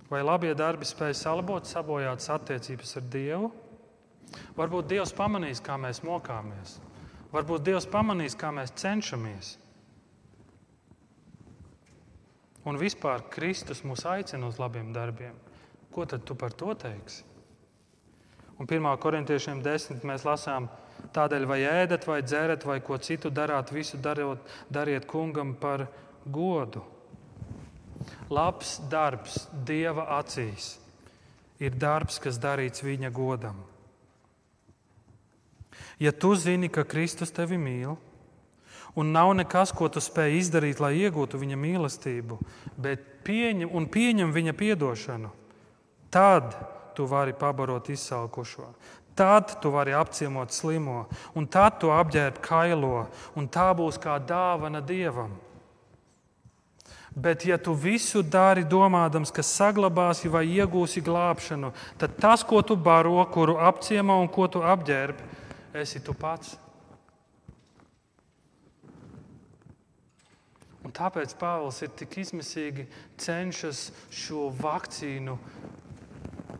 Vai 0.09 0.23
labie 0.25 0.55
darbi 0.57 0.89
spēj 0.89 1.13
salabot 1.19 1.69
sabojātas 1.69 2.31
attiecības 2.33 2.95
ar 2.97 3.05
Dievu? 3.13 3.51
Varbūt 4.57 4.89
Dievs 4.89 5.13
pamanīs, 5.13 5.61
kā 5.61 5.77
mēs 5.77 6.01
mokāmies. 6.01 6.79
Varbūt 7.35 7.69
Dievs 7.69 7.85
pamanīs, 7.93 8.33
kā 8.33 8.49
mēs 8.49 8.73
cenšamies. 8.81 9.53
Un 12.65 12.79
vispār 12.81 13.27
Kristus 13.29 13.83
mūs 13.85 14.05
aicina 14.09 14.49
uz 14.49 14.57
labiem 14.61 14.89
darbiem. 14.93 15.35
Ko 15.93 16.05
tad 16.09 16.25
tu 16.25 16.35
par 16.35 16.53
to 16.53 16.73
teiksi? 16.73 17.23
Un 18.59 18.67
1. 18.67 18.87
korintiešiem 19.03 19.61
10. 19.61 20.01
mēs 20.07 20.25
lasām, 20.25 20.69
tādēļ 21.13 21.45
vai 21.45 21.59
ēdat, 21.67 22.07
vai 22.07 22.21
dzerat, 22.23 22.65
vai 22.65 22.79
ko 22.81 22.97
citu 22.97 23.29
darāt, 23.29 23.73
visu 23.75 23.99
darot, 24.01 24.41
dariet 24.71 25.05
kungam 25.05 25.53
par 25.59 25.85
godu 26.25 26.83
Labs 28.29 28.79
darbs 28.89 29.45
Dieva 29.65 30.07
acīs 30.19 30.75
ir 31.61 31.75
darbs, 31.79 32.17
kas 32.19 32.39
darīts 32.41 32.83
viņa 32.83 33.11
godam. 33.15 33.57
Ja 35.99 36.11
tu 36.11 36.33
zini, 36.35 36.67
ka 36.67 36.83
Kristus 36.83 37.31
tevi 37.31 37.57
mīl, 37.59 37.95
un 38.95 39.11
nav 39.11 39.33
nekas, 39.35 39.73
ko 39.75 39.89
tu 39.91 39.99
spēj 39.99 40.39
izdarīt, 40.39 40.79
lai 40.79 40.95
iegūtu 41.03 41.39
viņa 41.41 41.57
mīlestību, 41.59 42.39
bet 42.77 43.03
pieņem 43.27 43.89
pieņem 43.91 44.31
viņa 44.35 44.55
atdošanu, 44.75 45.31
tad 46.09 46.55
tu 46.95 47.05
vari 47.05 47.33
pabarot 47.33 47.89
izsalkušo. 47.89 48.69
Tad 49.15 49.61
tu 49.61 49.69
vari 49.71 49.93
apciemot 49.93 50.51
slimo, 50.51 51.05
un 51.35 51.47
tad 51.47 51.79
tu 51.79 51.87
apģērb 51.87 52.41
kailo, 52.43 53.07
un 53.35 53.47
tā 53.47 53.69
būs 53.71 53.99
kā 53.99 54.19
dāvana 54.19 54.81
dievam. 54.83 55.31
Bet, 57.15 57.45
ja 57.47 57.55
tu 57.57 57.71
visu 57.71 58.19
dari 58.19 58.65
domādams, 58.67 59.31
ka 59.31 59.39
saglabāsi 59.39 60.27
vai 60.27 60.43
iegūsi 60.51 60.99
glābšanu, 60.99 61.71
tad 61.97 62.17
tas, 62.19 62.43
ko 62.43 62.59
tu 62.59 62.75
baro, 62.75 63.23
kuru 63.31 63.55
apciemo 63.55 64.19
un 64.19 64.27
ko 64.27 64.49
tu 64.51 64.59
apģērbi, 64.59 65.23
esi 65.79 66.03
tu 66.03 66.11
pats. 66.11 66.57
Un 70.85 70.93
tāpēc 70.93 71.33
Pāvils 71.41 71.81
ir 71.81 71.93
tik 71.97 72.19
izmisīgi 72.21 72.85
cenšas 73.17 73.87
šo 74.13 74.51
vakcīnu 74.53 75.33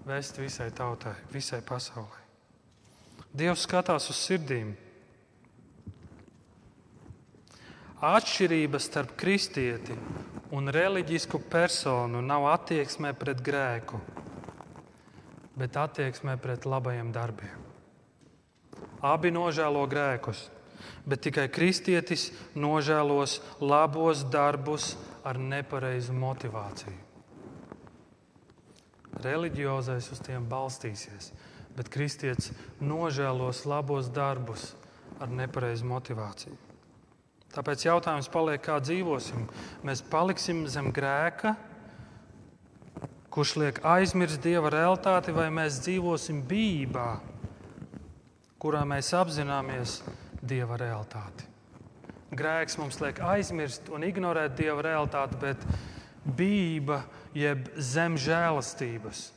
vest 0.05 0.39
visai 0.41 0.71
tautai, 0.73 1.13
visai 1.33 1.61
pasaulē. 1.65 2.23
Dievs 3.35 3.65
skatās 3.67 4.09
uz 4.09 4.17
sirdīm. 4.17 4.73
Atšķirība 8.05 8.79
starp 8.81 9.13
kristieti 9.19 9.95
un 10.55 10.73
reliģisku 10.73 11.39
personu 11.51 12.21
nav 12.21 12.47
attieksmē 12.51 13.13
pret 13.17 13.41
grēku, 13.45 13.99
bet 15.57 15.77
attieksmē 15.79 16.35
pret 16.41 16.65
labajiem 16.69 17.13
darbiem. 17.15 17.61
Abi 19.05 19.29
nožēlo 19.33 19.85
grēkus, 19.89 20.47
bet 21.05 21.23
tikai 21.27 21.47
kristietis 21.51 22.29
nožēlos 22.55 23.39
labos 23.61 24.23
darbus 24.31 24.93
ar 25.25 25.39
nepareizu 25.41 26.13
motivāciju. 26.13 27.01
Reliģiozais 29.23 30.09
uz 30.11 30.19
tiem 30.21 30.45
balstīsies, 30.49 31.31
bet 31.75 31.89
kristietis 31.91 32.51
nožēlos 32.83 33.63
labos 33.69 34.11
darbus 34.11 34.73
ar 35.23 35.31
nepareizu 35.31 35.87
motivāciju. 35.87 36.57
Tāpēc 37.55 37.85
jautājums 37.85 38.27
paliek, 38.27 38.59
kā 38.59 38.81
dzīvosim. 38.83 39.45
Mēs 39.87 40.01
paliksim 40.11 40.65
zem 40.67 40.89
grēka, 40.91 41.53
kurš 43.31 43.53
liek 43.61 43.79
aizmirst 43.87 44.43
dieva 44.43 44.71
realitāti, 44.73 45.31
vai 45.35 45.47
mēs 45.55 45.79
dzīvosim 45.85 46.41
bībā, 46.49 47.07
kurā 48.59 48.83
mēs 48.87 49.13
apzināmies 49.15 50.01
dieva 50.47 50.77
realitāti. 50.79 51.49
Grēks 52.35 52.77
mums 52.81 52.99
liek 53.03 53.21
aizmirst 53.23 53.89
un 53.93 54.03
ignorēt 54.03 54.55
dieva 54.57 54.81
realitāti, 54.83 55.37
bet 55.41 55.61
bība, 56.25 57.03
jeb 57.37 57.69
zem 57.77 58.17
žēlastības, 58.19 59.29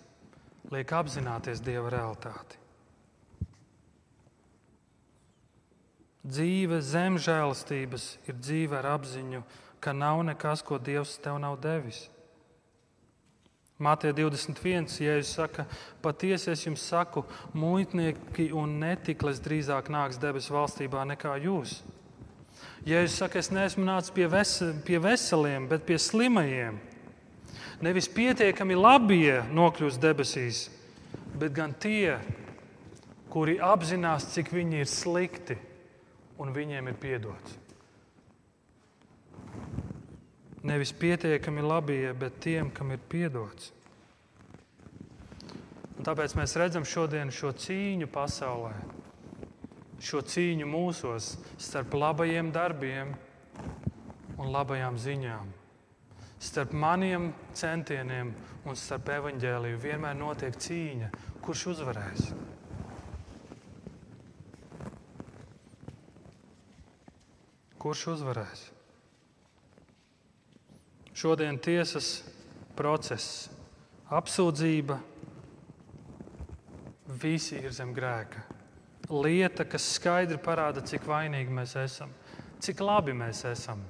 liek 0.72 0.94
apzināties 0.96 1.60
dieva 1.64 1.92
realitāti. 1.92 2.58
Dzīve 6.28 6.82
zem 6.84 7.16
žēlastības 7.16 8.10
ir 8.28 8.36
dzīve 8.36 8.76
ar 8.80 8.90
apziņu, 8.98 9.42
ka 9.80 9.94
nav 9.96 10.20
nekas, 10.26 10.64
ko 10.66 10.76
Dievs 10.82 11.16
tev 11.24 11.38
nav 11.40 11.56
devis. 11.62 12.08
Mātei 13.78 14.10
21. 14.10 14.88
Jēzus 14.98 15.36
saka, 15.36 15.62
patiesi 16.02 16.50
es 16.50 16.64
jums 16.64 16.82
saku, 16.82 17.22
muitnieki 17.54 18.48
un 18.50 18.72
netiklis 18.80 19.38
drīzāk 19.44 19.86
nāks 19.94 20.18
debesu 20.18 20.56
valstībā 20.56 21.04
nekā 21.12 21.36
jūs. 21.44 21.76
Jēzus 22.88 23.20
saka, 23.22 23.38
es 23.38 23.52
neesmu 23.54 23.86
nācis 23.86 24.10
pie, 24.16 24.26
ves 24.26 24.56
pie 24.82 24.98
veseliem, 24.98 25.68
bet 25.70 25.86
pie 25.86 26.00
slimajiem. 26.02 26.80
Nevis 27.86 28.10
pietiekami 28.10 28.74
labie 28.74 29.36
nokļūs 29.54 30.00
debesīs, 30.02 30.64
bet 31.38 31.54
gan 31.54 31.70
tie, 31.78 32.18
kuri 33.30 33.60
apzinās, 33.62 34.32
cik 34.34 34.50
viņi 34.58 34.82
ir 34.82 34.90
slikti 34.90 35.60
un 36.42 36.50
viņiem 36.50 36.90
ir 36.90 36.98
piedots. 36.98 37.67
Nevis 40.62 40.92
pietiekami 40.92 41.62
labie, 41.62 42.12
bet 42.18 42.40
tiem, 42.42 42.70
kam 42.74 42.90
ir 42.90 43.02
piedots. 43.10 43.70
Un 45.98 46.06
tāpēc 46.06 46.34
mēs 46.38 46.54
redzam 46.58 46.86
šodien 46.86 47.30
šo 47.34 47.52
cīņu 47.58 48.06
pasaulē, 48.10 48.72
šo 50.02 50.22
cīņu 50.22 50.66
mūsos 50.66 51.32
starp 51.58 51.94
labajiem 51.98 52.50
darbiem 52.54 53.14
un 54.38 54.52
labajām 54.54 54.98
ziņām. 54.98 55.50
Starp 56.38 56.74
maniem 56.74 57.32
centieniem 57.58 58.30
un 58.66 58.78
starp 58.78 59.10
evaņģēliju 59.16 59.82
vienmēr 59.82 60.14
notiek 60.18 60.54
cīņa, 60.54 61.10
kurš 61.42 61.66
uzvarēs. 61.74 62.30
Kurš 67.78 68.08
uzvarēs? 68.14 68.68
Šodien 71.18 71.56
tiesas 71.58 72.20
process, 72.78 73.48
apsūdzība, 74.14 75.00
visi 77.18 77.58
ir 77.58 77.74
zem 77.74 77.90
grēka. 77.96 78.44
Lieta, 79.10 79.64
kas 79.66 79.86
skaidri 79.96 80.38
parāda, 80.38 80.84
cik 80.86 81.08
vainīgi 81.08 81.54
mēs 81.54 81.74
esam, 81.80 82.12
cik 82.62 82.84
labi 82.84 83.16
mēs 83.18 83.42
esam. 83.50 83.82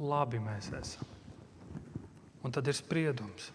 Labi 0.00 0.40
mēs 0.40 0.70
esam. 0.78 1.10
Un 2.42 2.54
tad 2.54 2.72
ir 2.72 2.78
spriedums. 2.78 3.50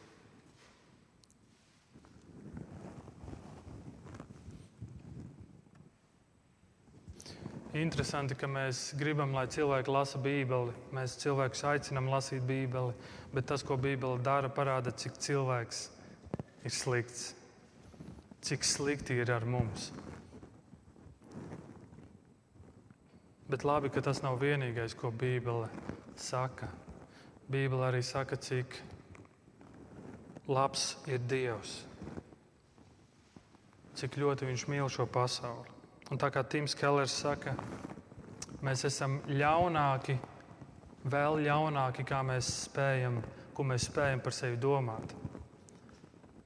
Interesanti, 7.77 8.33
ka 8.33 8.47
mēs 8.49 8.95
gribam, 8.97 9.35
lai 9.37 9.45
cilvēki 9.53 9.91
lasa 9.91 10.17
Bībeli. 10.21 10.73
Mēs 10.95 11.17
cilvēkus 11.21 11.61
aicinām 11.69 12.07
lasīt 12.09 12.41
Bībeli, 12.47 12.95
bet 13.35 13.45
tas, 13.51 13.61
ko 13.61 13.77
Bībele 13.77 14.17
dara, 14.25 14.49
parāda, 14.49 14.89
cik 14.89 15.19
cilvēks 15.21 15.83
ir 16.65 16.73
slikts, 16.73 17.27
cik 18.41 18.65
slikti 18.65 19.19
ir 19.21 19.29
ar 19.35 19.45
mums. 19.45 19.91
Bet 23.47 23.67
labi, 23.67 23.93
ka 23.93 24.01
tas 24.01 24.23
nav 24.25 24.41
vienīgais, 24.41 24.97
ko 24.97 25.13
Bībele 25.13 25.69
saka. 26.17 26.71
Bībele 27.45 27.91
arī 27.91 28.01
saka, 28.03 28.41
cik 28.41 28.81
labs 30.49 30.95
ir 31.05 31.21
Dievs, 31.29 31.83
cik 33.99 34.17
ļoti 34.17 34.49
Viņš 34.49 34.69
mīl 34.71 34.89
šo 34.89 35.05
pasauli. 35.05 35.76
Un 36.07 36.19
tā 36.19 36.29
kā 36.31 36.43
Tims 36.47 36.75
Kellers 36.77 37.15
saka, 37.19 37.51
mēs 38.63 38.85
esam 38.87 39.17
ļaunāki, 39.27 40.15
vēl 41.03 41.41
ļaunāki, 41.43 42.05
kā 42.07 42.21
mēs 42.23 42.47
spējam, 42.67 43.19
ko 43.53 43.65
mēs 43.67 43.89
spējam 43.89 44.23
par 44.23 44.35
sevi 44.35 44.59
domāt. 44.61 45.15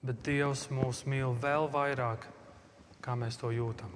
Bet 0.01 0.23
Dievs 0.25 0.65
mūs 0.73 1.03
mīl 1.05 1.35
vēl 1.37 1.69
vairāk, 1.69 2.25
kā 3.05 3.13
mēs 3.13 3.37
to 3.37 3.51
jūtam. 3.53 3.93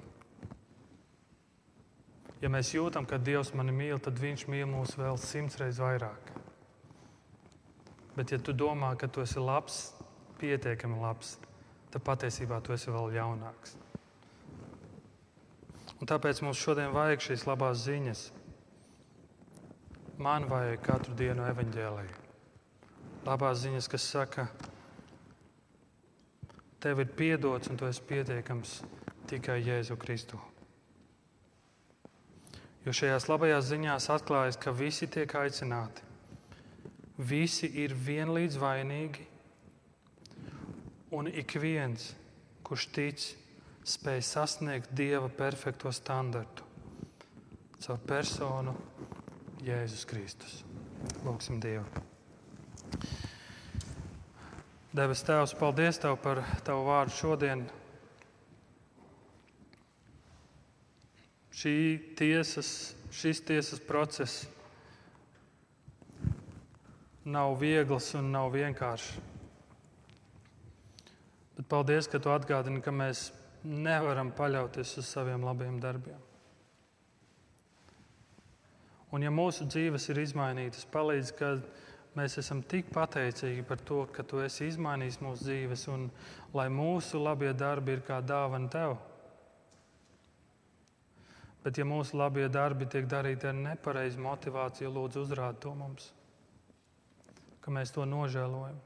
Ja 2.42 2.50
mēs 2.52 2.70
jūtam, 2.74 3.06
ka 3.08 3.18
Dievs 3.18 3.50
mani 3.56 3.74
mīl, 3.74 3.98
tad 3.98 4.20
Viņš 4.22 4.46
mīl 4.52 4.68
mūs 4.70 4.94
vēl 5.00 5.18
simts 5.18 5.58
reizes 5.58 5.80
vairāk. 5.82 6.30
Bet, 8.16 8.30
ja 8.32 8.38
tu 8.38 8.54
domā, 8.56 8.94
ka 8.96 9.08
tu 9.12 9.20
esi 9.24 9.42
labs, 9.42 9.80
pietiekami 10.40 11.00
labs, 11.02 11.34
tad 11.90 12.04
patiesībā 12.06 12.62
tu 12.64 12.76
esi 12.76 12.92
vēl 12.92 13.10
ļaunāks. 13.16 13.74
Un 15.96 16.08
tāpēc 16.10 16.42
mums 16.44 16.60
šodien 16.60 16.92
vajag 16.92 17.22
šīs 17.24 17.46
labās 17.48 17.84
ziņas. 17.86 18.26
Man 20.20 20.48
vajag 20.50 20.82
katru 20.84 21.14
dienu 21.16 21.44
evaņģēlīju. 21.48 22.24
Labās 23.26 23.62
ziņas, 23.62 23.88
kas 23.90 24.08
saka, 24.12 24.46
tev 26.84 27.00
ir 27.02 27.14
piedots 27.16 27.72
un 27.72 27.80
tu 27.80 27.88
esi 27.88 28.04
pietiekams 28.06 28.76
tikai 29.26 29.58
Jēzu 29.64 29.96
Kristu. 29.98 30.38
Jo 32.86 32.94
šajās 32.94 33.26
labajās 33.26 33.66
ziņās 33.72 34.10
atklājas, 34.14 34.60
ka 34.60 34.70
visi 34.76 35.08
tiek 35.10 35.32
aicināti. 35.40 36.04
Visi 37.16 37.72
ir 37.82 37.96
vienlīdz 37.96 38.60
vainīgi, 38.60 39.24
un 41.16 41.32
ik 41.32 41.56
viens, 41.58 42.12
kurš 42.62 42.86
tic, 42.92 43.24
spēj 43.86 44.22
sasniegt 44.26 44.90
Dieva 44.98 45.28
perfekto 45.30 45.92
standartu 45.94 46.64
caur 47.78 48.00
personu 48.02 48.72
Jēzus 49.62 50.06
Kristus. 50.08 50.62
Lūksim 51.22 51.60
Dievu. 51.62 51.84
Debes 54.96 55.22
Tēvs, 55.28 55.54
paldies 55.60 56.00
Tev 56.02 56.16
par 56.24 56.40
Tavu 56.66 56.86
vārdu 56.88 57.14
šodien. 57.14 57.66
Šī 61.56 61.76
tiesas, 62.18 62.70
šis 63.14 63.44
tiesas 63.46 63.80
process 63.86 64.46
nav 67.26 67.54
viegls 67.60 68.10
un 68.18 68.32
nav 68.34 68.50
vienkāršs. 68.56 69.16
Bet 71.56 71.68
paldies, 71.70 72.08
ka 72.10 72.20
Tu 72.20 72.32
atgādini, 72.32 72.82
ka 72.84 72.92
mēs 72.92 73.28
nevaram 73.64 74.32
paļauties 74.36 74.96
uz 75.00 75.08
saviem 75.08 75.44
labiem 75.44 75.80
darbiem. 75.80 76.20
Un, 79.14 79.22
ja 79.22 79.30
mūsu 79.30 79.64
dzīves 79.70 80.08
ir 80.10 80.20
izmainītas, 80.20 80.86
palīdz, 80.92 81.32
ka 81.38 81.52
mēs 82.18 82.38
esam 82.42 82.62
tik 82.66 82.90
pateicīgi 82.94 83.62
par 83.66 83.80
to, 83.86 84.02
ka 84.12 84.24
Tu 84.26 84.42
esi 84.44 84.66
izmainījis 84.70 85.20
mūsu 85.22 85.46
dzīves, 85.46 85.86
un 85.94 86.08
lai 86.56 86.66
mūsu 86.72 87.20
labie 87.22 87.52
darbi 87.54 87.96
ir 87.96 88.02
kā 88.06 88.18
dāvana 88.20 88.68
Tev. 88.72 88.96
Bet, 91.62 91.78
ja 91.78 91.86
mūsu 91.86 92.18
labie 92.18 92.46
darbi 92.52 92.86
tiek 92.86 93.08
darīti 93.10 93.48
ar 93.50 93.56
nepareizu 93.58 94.20
motivāciju, 94.22 94.92
lūdzu, 94.94 95.24
uzrādi 95.26 95.64
to 95.64 95.72
mums, 95.74 96.12
ka 97.62 97.74
mēs 97.74 97.90
to 97.94 98.04
nožēlojam. 98.06 98.76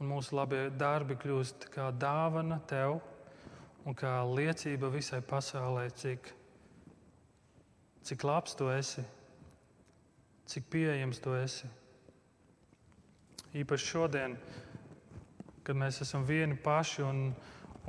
Un 0.00 0.10
mūsu 0.10 0.36
labie 0.36 0.66
darbi 0.74 1.16
kļūst 1.20 1.68
kā 1.72 1.88
dāvana 1.96 2.58
Tev 2.68 2.98
un 3.84 3.96
kā 3.96 4.16
liecība 4.28 4.88
visai 4.92 5.20
pasaulē, 5.24 5.88
cik, 5.92 6.30
cik 8.04 8.24
labs 8.24 8.56
tu 8.56 8.68
esi, 8.72 9.04
cik 10.48 10.68
pieejams 10.72 11.20
tu 11.24 11.34
esi. 11.36 11.68
Īpaši 13.54 13.86
šodien, 13.86 14.38
kad 15.64 15.78
mēs 15.78 16.00
esam 16.02 16.24
vieni 16.26 16.56
paši 16.60 17.04
un, 17.06 17.20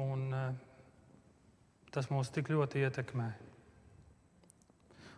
un 0.03 0.27
eh, 0.35 0.53
tas 1.95 2.11
mūs 2.11 2.29
tik 2.31 2.51
ļoti 2.53 2.83
ietekmē. 2.85 3.31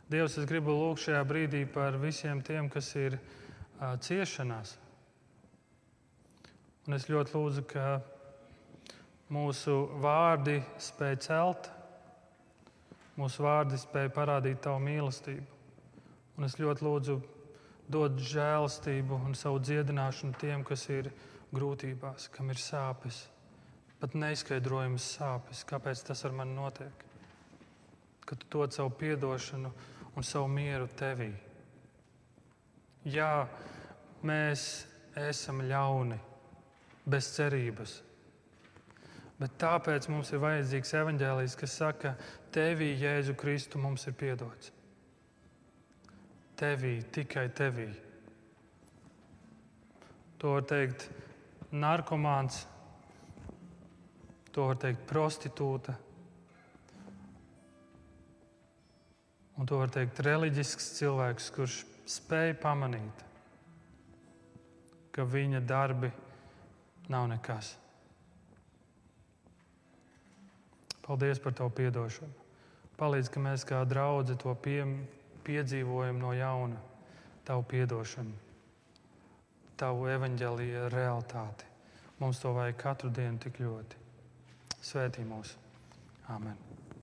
Dievs, 0.07 0.37
es 0.39 0.47
gribu 0.47 0.71
lūgt 0.71 1.03
šajā 1.03 1.23
brīdī 1.27 1.65
par 1.67 1.97
visiem 1.99 2.39
tiem, 2.39 2.69
kas 2.71 2.93
ir 2.95 3.17
uh, 3.17 3.97
ciešanās. 3.99 4.77
Un 6.87 6.95
es 6.95 7.09
ļoti 7.11 7.35
lūdzu, 7.35 7.63
ka 7.67 7.97
Mūsu 9.27 9.73
vārdi 9.99 10.61
spēja 10.79 11.17
celt, 11.25 11.65
mūsu 13.19 13.43
vārdi 13.43 13.75
spēja 13.75 14.11
parādīt 14.15 14.61
tavu 14.63 14.79
mīlestību. 14.85 15.57
Un 16.37 16.47
es 16.47 16.55
ļoti 16.55 16.85
lūdzu 16.85 17.17
dot 17.91 18.15
žēlastību 18.23 19.19
un 19.27 19.35
savu 19.35 19.59
dziedināšanu 19.59 20.39
tiem, 20.39 20.63
kas 20.63 20.85
ir 20.93 21.11
grūtībās, 21.51 22.29
kam 22.31 22.53
ir 22.55 22.61
sāpes, 22.61 23.25
pat 23.99 24.15
neizskaidrojamas 24.15 25.09
sāpes. 25.17 25.65
Kāpēc 25.67 26.05
tas 26.07 26.23
ar 26.23 26.31
mani 26.31 26.55
notiek? 26.55 27.05
Kad 28.23 28.47
tu 28.47 28.61
dod 28.61 28.71
savu 28.71 28.95
atdošanu 28.95 29.73
un 30.15 30.23
savu 30.23 30.47
mieru 30.47 30.87
tevī. 30.95 31.33
Jā, 33.03 33.47
mēs 34.23 34.85
esam 35.19 35.65
ļauni, 35.67 36.15
bez 37.03 37.35
cerības 37.35 38.06
Bet 39.37 39.53
tāpēc 39.61 40.07
mums 40.09 40.31
ir 40.33 40.41
vajadzīgs 40.41 40.95
evaņģēlijs, 40.97 41.55
kas 41.59 41.75
saka, 41.77 42.15
Tevī, 42.53 42.89
Jēzu 42.97 43.35
Kristu, 43.37 43.77
mums 43.77 44.07
ir 44.09 44.15
piedots. 44.17 44.71
Tevī, 46.57 46.95
tikai 47.13 47.45
tevī. 47.53 47.91
To 50.41 50.55
var 50.55 50.65
teikt 50.69 51.05
narkomāns, 51.69 52.63
to 54.53 54.65
var 54.71 54.81
teikt 54.81 55.05
prostitūta. 55.09 55.93
Un 59.57 59.69
to 59.69 59.77
var 59.77 59.93
teikt 59.93 60.21
reliģisks 60.25 60.95
cilvēks, 60.97 61.53
kurš 61.53 61.81
spēj 62.09 62.55
pamanīt, 62.61 63.25
ka 65.13 65.25
viņa 65.29 65.61
darbi 65.65 66.09
nav 67.09 67.29
nekas. 67.29 67.75
Paldies 71.07 71.39
par 71.39 71.55
Tavu 71.55 71.71
piedošanu. 71.71 72.33
Palīdz, 72.97 73.29
ka 73.31 73.39
mēs 73.39 73.63
kā 73.67 73.83
draugi 73.87 74.35
to 74.41 74.53
pie, 74.61 74.81
piedzīvojam 75.47 76.19
no 76.19 76.33
jauna, 76.35 76.81
Tavu 77.47 77.63
piedošanu. 77.63 78.43
tavu 79.77 80.07
evaņģēlīju 80.09 80.87
realitāti. 80.89 81.69
Mums 82.19 82.41
to 82.41 82.53
vajag 82.57 82.79
katru 82.81 83.11
dienu 83.13 83.37
tik 83.37 83.61
ļoti. 83.61 84.01
Svētī 84.81 85.25
mūs! 85.27 85.53
Amen! 86.33 86.66